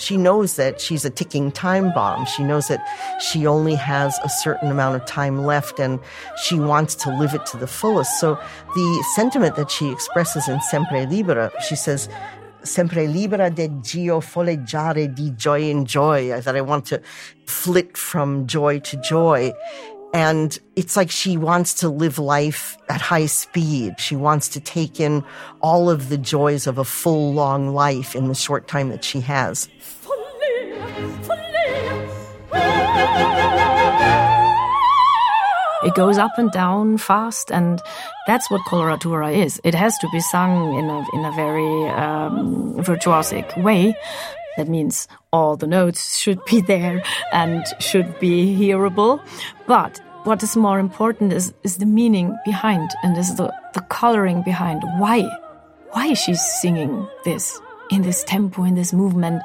She 0.00 0.16
knows 0.16 0.56
that 0.56 0.80
she's 0.80 1.04
a 1.04 1.10
ticking 1.10 1.52
time 1.52 1.92
bomb. 1.92 2.24
She 2.24 2.42
knows 2.42 2.68
that 2.68 2.80
she 3.20 3.46
only 3.46 3.74
has 3.74 4.18
a 4.24 4.28
certain 4.28 4.70
amount 4.70 4.96
of 4.96 5.04
time 5.04 5.44
left 5.44 5.78
and 5.78 6.00
she 6.42 6.58
wants 6.58 6.94
to 6.96 7.16
live 7.18 7.34
it 7.34 7.44
to 7.46 7.58
the 7.58 7.66
fullest. 7.66 8.18
So 8.18 8.38
the 8.74 9.04
sentiment 9.14 9.56
that 9.56 9.70
she 9.70 9.90
expresses 9.90 10.48
in 10.48 10.60
Sempre 10.62 11.04
Libera, 11.06 11.52
she 11.68 11.76
says, 11.76 12.08
Sempre 12.62 13.06
libera 13.06 13.50
degg'io 13.50 14.20
folleggiare 14.20 15.14
di 15.14 15.30
joy 15.30 15.70
in 15.70 15.86
joy, 15.86 16.28
that 16.28 16.54
I 16.54 16.60
want 16.60 16.84
to 16.86 17.00
flit 17.46 17.96
from 17.96 18.46
joy 18.46 18.80
to 18.80 18.96
joy. 18.98 19.52
And 20.12 20.58
it's 20.74 20.96
like 20.96 21.10
she 21.10 21.36
wants 21.36 21.74
to 21.74 21.88
live 21.88 22.18
life 22.18 22.76
at 22.88 23.00
high 23.00 23.26
speed. 23.26 24.00
She 24.00 24.16
wants 24.16 24.48
to 24.48 24.60
take 24.60 24.98
in 24.98 25.24
all 25.60 25.88
of 25.88 26.08
the 26.08 26.18
joys 26.18 26.66
of 26.66 26.78
a 26.78 26.84
full, 26.84 27.32
long 27.32 27.74
life 27.74 28.16
in 28.16 28.26
the 28.26 28.34
short 28.34 28.66
time 28.66 28.88
that 28.88 29.04
she 29.04 29.20
has. 29.20 29.68
It 35.82 35.94
goes 35.94 36.18
up 36.18 36.36
and 36.36 36.50
down 36.50 36.98
fast, 36.98 37.50
and 37.50 37.80
that's 38.26 38.50
what 38.50 38.60
coloratura 38.62 39.34
is. 39.34 39.58
It 39.64 39.74
has 39.74 39.96
to 39.98 40.08
be 40.12 40.20
sung 40.20 40.74
in 40.74 40.90
a, 40.90 41.06
in 41.14 41.24
a 41.24 41.32
very 41.32 41.88
um, 41.88 42.74
virtuosic 42.76 43.62
way. 43.62 43.96
That 44.56 44.68
means 44.68 45.08
all 45.32 45.56
the 45.56 45.66
notes 45.66 46.18
should 46.18 46.44
be 46.44 46.60
there 46.66 47.02
and 47.32 47.64
should 47.78 48.18
be 48.18 48.54
hearable. 48.54 49.20
But 49.66 50.00
what 50.24 50.42
is 50.42 50.56
more 50.56 50.78
important 50.78 51.32
is, 51.32 51.54
is 51.62 51.78
the 51.78 51.86
meaning 51.86 52.36
behind 52.44 52.90
and 53.02 53.16
is 53.16 53.36
the, 53.36 53.52
the 53.74 53.80
coloring 53.82 54.42
behind. 54.42 54.82
Why? 54.98 55.22
Why 55.92 56.08
is 56.08 56.18
she 56.18 56.34
singing 56.34 57.08
this 57.24 57.60
in 57.90 58.02
this 58.02 58.22
tempo, 58.24 58.64
in 58.64 58.74
this 58.74 58.92
movement? 58.92 59.42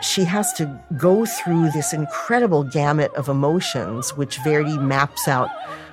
she 0.00 0.24
has 0.24 0.52
to 0.54 0.80
go 0.96 1.26
through 1.26 1.70
this 1.70 1.92
incredible 1.92 2.62
gamut 2.62 3.12
of 3.14 3.28
emotions, 3.28 4.16
which 4.16 4.38
Verdi 4.38 4.78
maps 4.78 5.26
out 5.26 5.50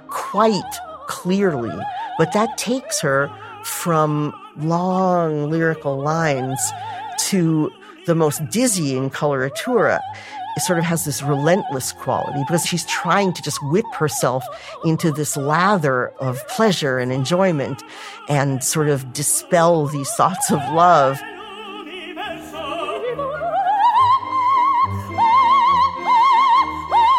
quite 0.08 0.62
clearly. 1.08 1.76
But 2.18 2.34
that 2.34 2.58
takes 2.58 3.02
her 3.02 3.32
from 3.64 4.34
long 4.58 5.50
lyrical 5.50 5.98
lines 5.98 6.60
to 7.18 7.72
the 8.06 8.16
most 8.16 8.48
dizzying 8.50 9.10
coloratura. 9.10 10.00
Sort 10.60 10.80
of 10.80 10.86
has 10.86 11.04
this 11.04 11.22
relentless 11.22 11.92
quality 11.92 12.40
because 12.48 12.66
she's 12.66 12.86
trying 12.86 13.34
to 13.34 13.42
just 13.42 13.62
whip 13.64 13.86
herself 13.94 14.42
into 14.86 15.12
this 15.12 15.36
lather 15.36 16.14
of 16.22 16.48
pleasure 16.48 16.98
and 16.98 17.12
enjoyment 17.12 17.84
and 18.30 18.64
sort 18.64 18.88
of 18.88 19.12
dispel 19.12 19.86
these 19.88 20.10
thoughts 20.12 20.52
of 20.52 20.60
love. 20.72 21.22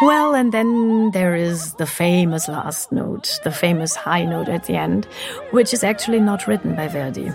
Well, 0.01 0.35
and 0.35 0.51
then 0.51 1.11
there 1.11 1.35
is 1.35 1.73
the 1.73 1.85
famous 1.85 2.47
last 2.47 2.91
note, 2.91 3.39
the 3.43 3.51
famous 3.51 3.95
high 3.95 4.25
note 4.25 4.47
at 4.47 4.65
the 4.65 4.75
end, 4.75 5.05
which 5.51 5.73
is 5.73 5.83
actually 5.83 6.21
not 6.21 6.47
written 6.47 6.75
by 6.75 6.87
Verdi. 6.87 7.31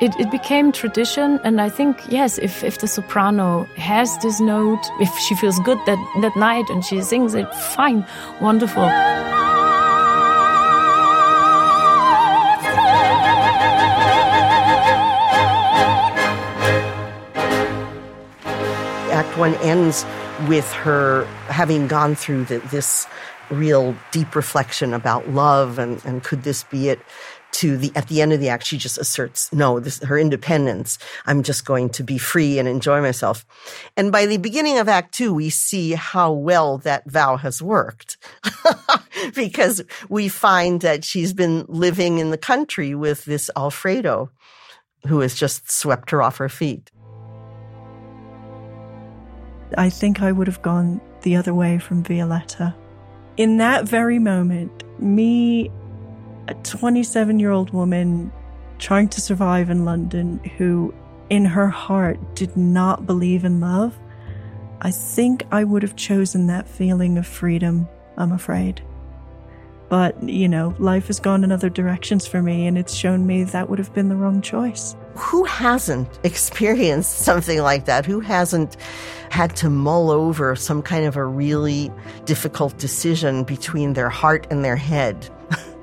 It, 0.00 0.12
it, 0.18 0.28
became 0.28 0.72
tradition, 0.72 1.38
and 1.44 1.60
I 1.60 1.68
think 1.68 2.00
yes, 2.08 2.38
if, 2.38 2.64
if 2.64 2.78
the 2.78 2.88
soprano 2.88 3.62
has 3.76 4.18
this 4.18 4.40
note, 4.40 4.82
if 5.00 5.16
she 5.20 5.36
feels 5.36 5.60
good 5.60 5.78
that, 5.86 5.98
that 6.20 6.36
night 6.36 6.68
and 6.68 6.84
she 6.84 7.00
sings 7.00 7.34
it, 7.34 7.46
fine, 7.54 8.04
wonderful. 8.40 8.82
Act 19.12 19.38
one 19.38 19.54
ends 19.56 20.04
with 20.48 20.70
her 20.72 21.24
having 21.46 21.86
gone 21.86 22.16
through 22.16 22.46
the, 22.46 22.58
this 22.72 23.06
real 23.50 23.94
deep 24.10 24.34
reflection 24.34 24.92
about 24.92 25.28
love 25.30 25.78
and, 25.78 26.04
and 26.04 26.24
could 26.24 26.42
this 26.42 26.64
be 26.64 26.88
it? 26.88 26.98
To 27.54 27.76
the 27.76 27.92
at 27.94 28.08
the 28.08 28.20
end 28.20 28.32
of 28.32 28.40
the 28.40 28.48
act 28.48 28.66
she 28.66 28.76
just 28.76 28.98
asserts 28.98 29.52
no 29.52 29.78
this 29.78 30.02
her 30.02 30.18
independence. 30.18 30.98
I'm 31.24 31.42
just 31.42 31.64
going 31.64 31.88
to 31.90 32.02
be 32.02 32.18
free 32.18 32.58
and 32.58 32.68
enjoy 32.68 33.00
myself. 33.00 33.46
And 33.96 34.10
by 34.10 34.26
the 34.26 34.38
beginning 34.38 34.78
of 34.78 34.88
act 34.88 35.14
2 35.14 35.32
we 35.32 35.50
see 35.50 35.92
how 35.92 36.32
well 36.32 36.78
that 36.78 37.08
vow 37.10 37.36
has 37.36 37.62
worked. 37.62 38.16
Because 39.34 39.82
we 40.08 40.28
find 40.28 40.80
that 40.82 41.04
she's 41.04 41.32
been 41.32 41.64
living 41.68 42.18
in 42.18 42.30
the 42.30 42.36
country 42.36 42.94
with 42.94 43.24
this 43.24 43.48
alfredo 43.56 44.28
who 45.06 45.20
has 45.20 45.34
just 45.34 45.70
swept 45.70 46.10
her 46.10 46.20
off 46.20 46.36
her 46.36 46.48
feet. 46.48 46.90
I 49.78 49.88
think 49.88 50.20
i 50.20 50.30
would 50.30 50.46
have 50.46 50.62
gone 50.62 51.00
the 51.22 51.36
other 51.36 51.54
way 51.54 51.78
from 51.78 52.02
violetta. 52.02 52.74
In 53.36 53.56
that 53.58 53.88
very 53.88 54.18
moment 54.18 54.84
me 55.00 55.70
a 56.48 56.54
27 56.54 57.38
year 57.38 57.50
old 57.50 57.70
woman 57.70 58.32
trying 58.78 59.08
to 59.08 59.20
survive 59.20 59.70
in 59.70 59.84
London 59.84 60.38
who, 60.56 60.94
in 61.30 61.44
her 61.44 61.68
heart, 61.68 62.18
did 62.34 62.56
not 62.56 63.06
believe 63.06 63.44
in 63.44 63.60
love, 63.60 63.98
I 64.80 64.90
think 64.90 65.44
I 65.50 65.64
would 65.64 65.82
have 65.82 65.96
chosen 65.96 66.46
that 66.48 66.68
feeling 66.68 67.16
of 67.16 67.26
freedom, 67.26 67.88
I'm 68.16 68.32
afraid. 68.32 68.82
But, 69.88 70.22
you 70.22 70.48
know, 70.48 70.74
life 70.78 71.06
has 71.06 71.20
gone 71.20 71.44
in 71.44 71.52
other 71.52 71.70
directions 71.70 72.26
for 72.26 72.42
me, 72.42 72.66
and 72.66 72.76
it's 72.76 72.94
shown 72.94 73.26
me 73.26 73.44
that 73.44 73.68
would 73.68 73.78
have 73.78 73.94
been 73.94 74.08
the 74.08 74.16
wrong 74.16 74.42
choice. 74.42 74.96
Who 75.14 75.44
hasn't 75.44 76.08
experienced 76.24 77.20
something 77.20 77.62
like 77.62 77.84
that? 77.84 78.04
Who 78.04 78.20
hasn't 78.20 78.76
had 79.30 79.54
to 79.56 79.70
mull 79.70 80.10
over 80.10 80.56
some 80.56 80.82
kind 80.82 81.06
of 81.06 81.16
a 81.16 81.24
really 81.24 81.92
difficult 82.24 82.76
decision 82.78 83.44
between 83.44 83.92
their 83.92 84.10
heart 84.10 84.46
and 84.50 84.64
their 84.64 84.76
head? 84.76 85.28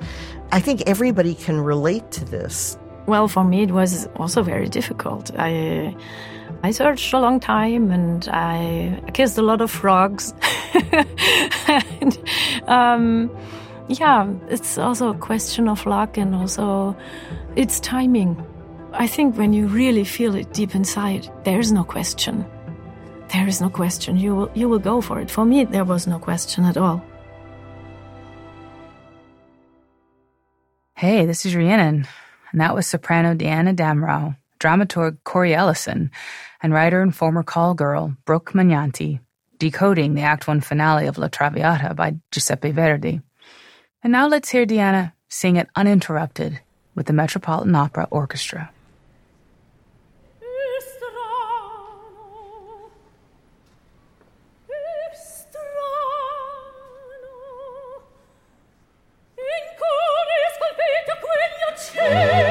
I 0.52 0.60
think 0.60 0.84
everybody 0.86 1.34
can 1.34 1.62
relate 1.62 2.12
to 2.12 2.26
this. 2.26 2.78
Well, 3.06 3.28
for 3.28 3.44
me, 3.44 3.64
it 3.64 3.72
was 3.72 4.08
also 4.18 4.44
very 4.44 4.68
difficult. 4.68 5.32
I 5.38 5.96
I 6.64 6.72
searched 6.72 7.14
a 7.14 7.20
long 7.20 7.40
time 7.40 7.92
and 7.92 8.28
I 8.32 9.02
kissed 9.14 9.38
a 9.38 9.42
lot 9.42 9.62
of 9.62 9.72
frogs. 9.72 10.34
and, 12.02 12.20
um, 12.68 13.32
yeah, 13.88 14.28
it's 14.50 14.78
also 14.78 15.10
a 15.10 15.18
question 15.18 15.68
of 15.68 15.86
luck 15.86 16.18
and 16.18 16.36
also 16.36 16.96
it's 17.56 17.80
timing. 17.80 18.46
I 18.94 19.08
think 19.08 19.38
when 19.38 19.54
you 19.54 19.68
really 19.68 20.04
feel 20.04 20.36
it 20.36 20.54
deep 20.54 20.76
inside, 20.76 21.32
there's 21.46 21.72
no 21.72 21.84
question. 21.84 22.46
There 23.34 23.48
is 23.48 23.62
no 23.62 23.70
question. 23.70 24.18
You 24.18 24.36
will, 24.36 24.52
you 24.54 24.70
will 24.70 24.80
go 24.80 25.02
for 25.02 25.20
it. 25.20 25.32
For 25.32 25.46
me, 25.46 25.64
there 25.64 25.86
was 25.86 26.06
no 26.06 26.20
question 26.20 26.66
at 26.66 26.78
all. 26.78 27.04
Hey, 31.02 31.26
this 31.26 31.48
is 31.48 31.56
Rhiannon, 31.56 32.08
and 32.52 32.62
that 32.62 32.76
was 32.76 32.86
soprano 32.86 33.34
Diana 33.34 33.74
Damrau, 33.74 34.38
dramaturg 34.60 35.18
Cori 35.24 35.52
Ellison, 35.52 36.12
and 36.62 36.72
writer 36.72 37.02
and 37.02 37.16
former 37.16 37.42
call 37.42 37.74
girl 37.74 38.16
Brooke 38.24 38.52
Magnanti, 38.54 39.20
decoding 39.58 40.14
the 40.14 40.22
Act 40.22 40.48
One 40.48 40.62
finale 40.62 41.08
of 41.08 41.18
La 41.18 41.28
Traviata 41.28 41.96
by 41.96 42.18
Giuseppe 42.30 42.70
Verdi. 42.70 43.20
And 44.04 44.12
now 44.12 44.28
let's 44.28 44.50
hear 44.50 44.68
Diana 44.68 45.16
sing 45.28 45.56
it 45.56 45.70
uninterrupted 45.76 46.60
with 46.94 47.08
the 47.08 47.14
Metropolitan 47.14 47.74
Opera 47.74 48.08
Orchestra. 48.12 48.70
Música 62.10 62.42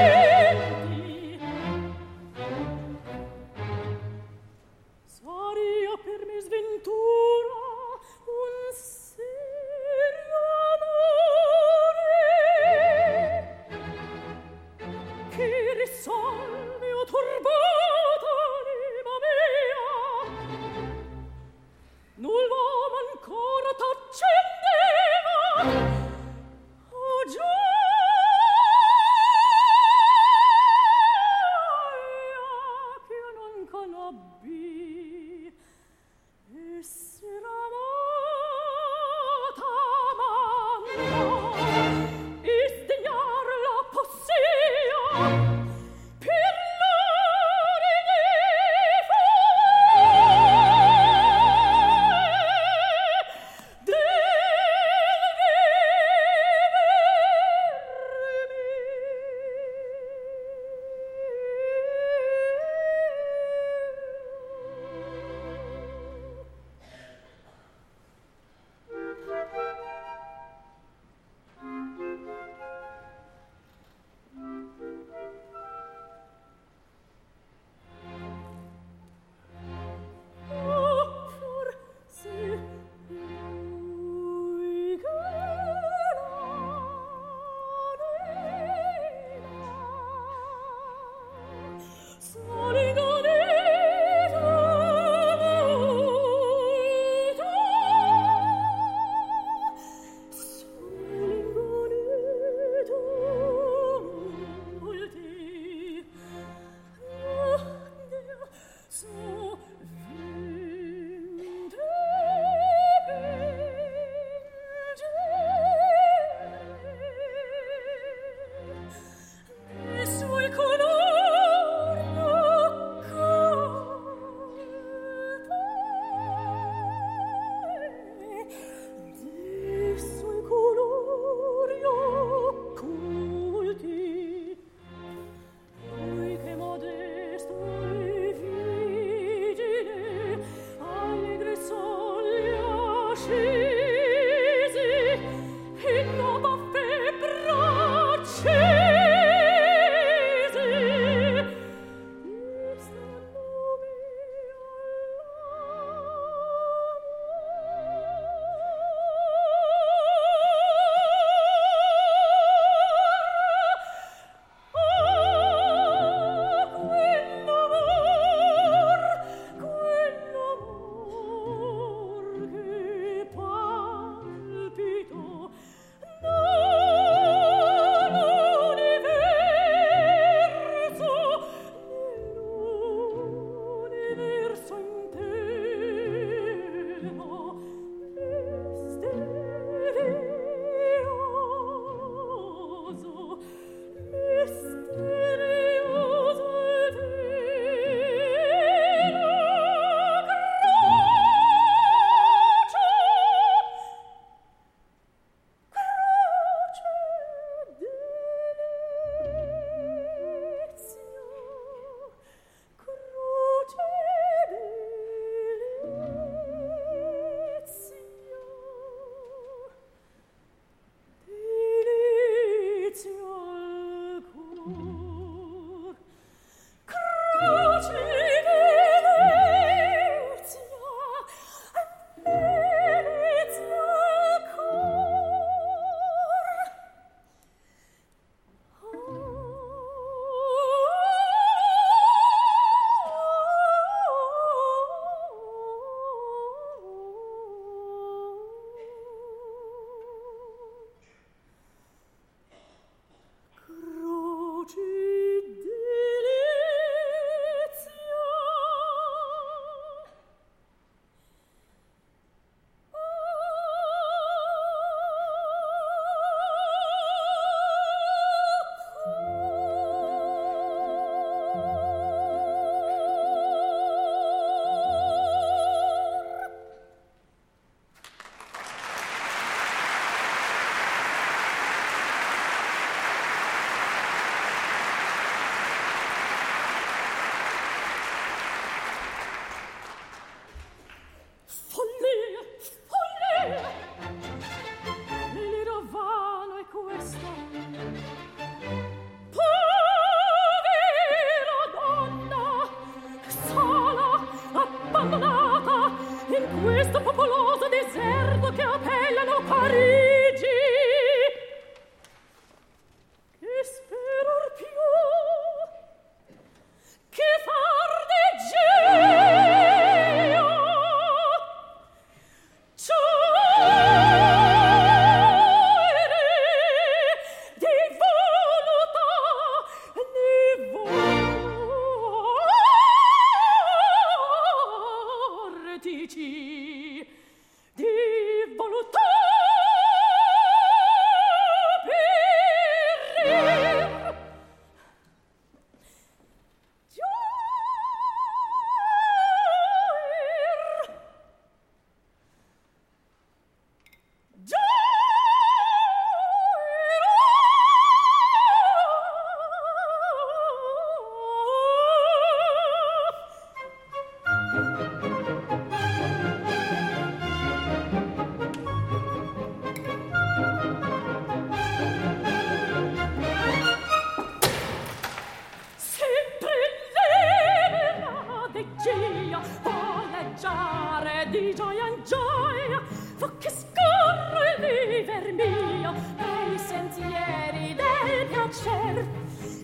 viaggiare 380.40 381.28
di 381.28 381.54
gioia 381.54 381.86
in 381.86 382.02
gioia 382.02 382.82
fa 383.16 383.30
che 383.38 383.50
scorre 383.50 384.56
il 384.58 384.88
viver 384.88 385.32
mio 385.34 385.92
nei 386.16 386.58
sentieri 386.58 387.74
del 387.74 388.26
piacer. 388.26 389.06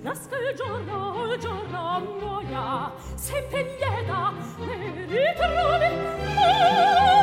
Nasca 0.03 0.37
il 0.37 0.55
giorno 0.55 1.33
il 1.33 1.41
giorno 1.41 2.19
muoia 2.21 2.93
sempre 3.15 3.63
lieta 3.63 4.33
e 4.61 5.07
ritrovi 5.07 5.95
muoia 6.35 7.13
oh! 7.13 7.16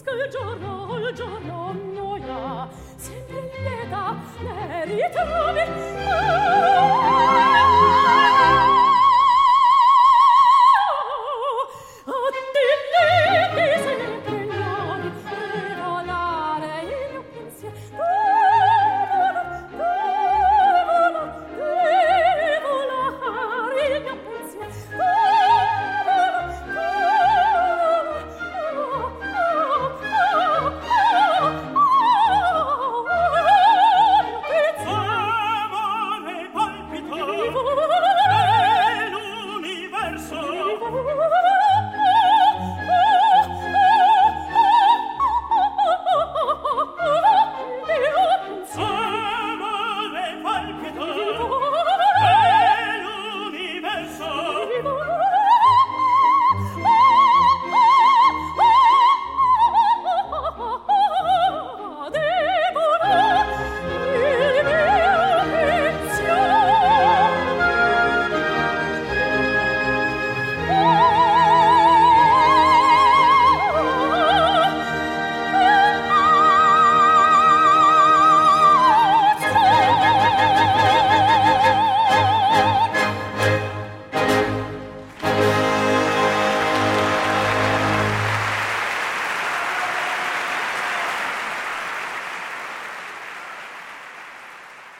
fiorisca 0.00 0.10
il 0.12 0.30
giorno, 0.30 0.98
il 0.98 1.14
giorno 1.14 1.74
noia, 1.94 2.68
sempre 2.96 3.40
lieta, 3.40 4.16
ne 4.40 4.84
ritrovi. 4.84 5.60
Ah! 6.08 7.49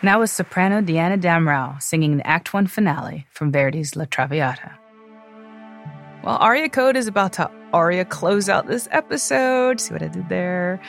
Now 0.03 0.23
is 0.23 0.33
soprano 0.33 0.81
Diana 0.81 1.19
Damrau 1.19 1.81
singing 1.83 2.17
the 2.17 2.27
Act 2.27 2.55
1 2.55 2.69
finale 2.69 3.27
from 3.33 3.53
Verdi's 3.53 3.97
La 3.97 4.07
Traviata. 4.07 4.73
Well, 6.25 6.39
Aria 6.41 6.71
Code 6.71 6.97
is 6.97 7.07
about 7.07 7.35
to 7.35 7.51
Aria 7.75 8.07
close 8.07 8.49
out 8.49 8.67
this 8.67 8.89
episode. 8.93 9.79
See 9.79 9.93
what 9.93 10.03
I 10.03 10.09
did 10.09 10.31
there? 10.31 10.81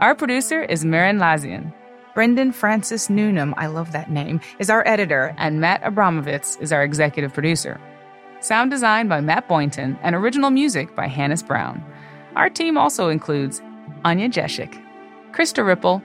Our 0.00 0.16
producer 0.16 0.64
is 0.64 0.84
Merrin 0.84 1.20
Lazyan. 1.20 1.72
Brendan 2.14 2.50
Francis 2.50 3.08
Newnam, 3.08 3.54
I 3.56 3.68
love 3.68 3.92
that 3.92 4.10
name, 4.10 4.40
is 4.58 4.70
our 4.70 4.86
editor, 4.88 5.36
and 5.38 5.60
Matt 5.60 5.80
Abramovitz 5.82 6.60
is 6.60 6.72
our 6.72 6.82
executive 6.82 7.32
producer. 7.32 7.80
Sound 8.40 8.72
design 8.72 9.06
by 9.06 9.20
Matt 9.20 9.46
Boynton 9.46 9.96
and 10.02 10.16
original 10.16 10.50
music 10.50 10.96
by 10.96 11.06
Hannis 11.06 11.44
Brown. 11.44 11.80
Our 12.34 12.50
team 12.50 12.76
also 12.76 13.08
includes 13.08 13.62
Anya 14.04 14.28
Jeshik, 14.28 14.82
Krista 15.30 15.64
Ripple, 15.64 16.02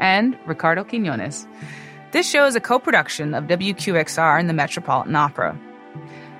and 0.00 0.36
Ricardo 0.44 0.82
Quinones. 0.82 1.46
This 2.14 2.30
show 2.30 2.46
is 2.46 2.54
a 2.54 2.60
co 2.60 2.78
production 2.78 3.34
of 3.34 3.48
WQXR 3.48 4.38
and 4.38 4.48
the 4.48 4.54
Metropolitan 4.54 5.16
Opera. 5.16 5.58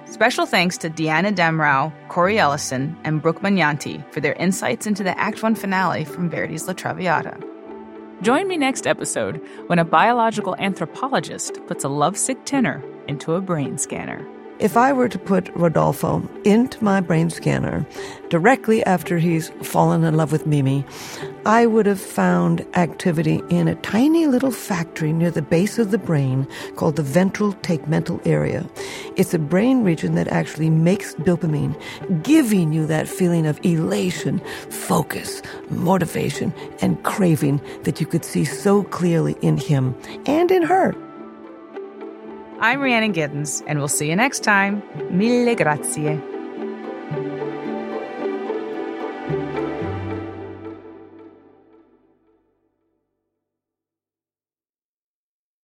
Special 0.04 0.46
thanks 0.46 0.78
to 0.78 0.88
Diana 0.88 1.32
Damrau, 1.32 1.92
Cori 2.06 2.38
Ellison, 2.38 2.96
and 3.02 3.20
Brooke 3.20 3.40
Magnanti 3.40 4.08
for 4.12 4.20
their 4.20 4.34
insights 4.34 4.86
into 4.86 5.02
the 5.02 5.18
Act 5.18 5.42
1 5.42 5.56
finale 5.56 6.04
from 6.04 6.30
Verdi's 6.30 6.68
La 6.68 6.74
Traviata. 6.74 7.36
Join 8.22 8.46
me 8.46 8.56
next 8.56 8.86
episode 8.86 9.44
when 9.66 9.80
a 9.80 9.84
biological 9.84 10.54
anthropologist 10.60 11.58
puts 11.66 11.82
a 11.82 11.88
lovesick 11.88 12.44
tenor 12.44 12.80
into 13.08 13.34
a 13.34 13.40
brain 13.40 13.76
scanner. 13.76 14.24
If 14.64 14.78
I 14.78 14.94
were 14.94 15.10
to 15.10 15.18
put 15.18 15.54
Rodolfo 15.54 16.26
into 16.44 16.82
my 16.82 17.02
brain 17.02 17.28
scanner 17.28 17.86
directly 18.30 18.82
after 18.86 19.18
he's 19.18 19.50
fallen 19.60 20.04
in 20.04 20.16
love 20.16 20.32
with 20.32 20.46
Mimi, 20.46 20.86
I 21.44 21.66
would 21.66 21.84
have 21.84 22.00
found 22.00 22.64
activity 22.74 23.42
in 23.50 23.68
a 23.68 23.74
tiny 23.74 24.26
little 24.26 24.50
factory 24.50 25.12
near 25.12 25.30
the 25.30 25.42
base 25.42 25.78
of 25.78 25.90
the 25.90 25.98
brain 25.98 26.48
called 26.76 26.96
the 26.96 27.02
ventral 27.02 27.52
tegmental 27.56 28.26
area. 28.26 28.66
It's 29.16 29.34
a 29.34 29.38
brain 29.38 29.84
region 29.84 30.14
that 30.14 30.28
actually 30.28 30.70
makes 30.70 31.14
dopamine, 31.16 31.78
giving 32.22 32.72
you 32.72 32.86
that 32.86 33.06
feeling 33.06 33.46
of 33.46 33.60
elation, 33.66 34.40
focus, 34.70 35.42
motivation, 35.68 36.54
and 36.80 37.02
craving 37.02 37.60
that 37.82 38.00
you 38.00 38.06
could 38.06 38.24
see 38.24 38.46
so 38.46 38.84
clearly 38.84 39.36
in 39.42 39.58
him 39.58 39.94
and 40.24 40.50
in 40.50 40.62
her. 40.62 40.94
I'm 42.64 42.80
Rhiannon 42.80 43.12
Giddens, 43.12 43.62
and 43.66 43.78
we'll 43.78 43.88
see 43.88 44.08
you 44.08 44.16
next 44.16 44.40
time. 44.40 44.82
Mille 45.10 45.54
grazie. 45.54 46.33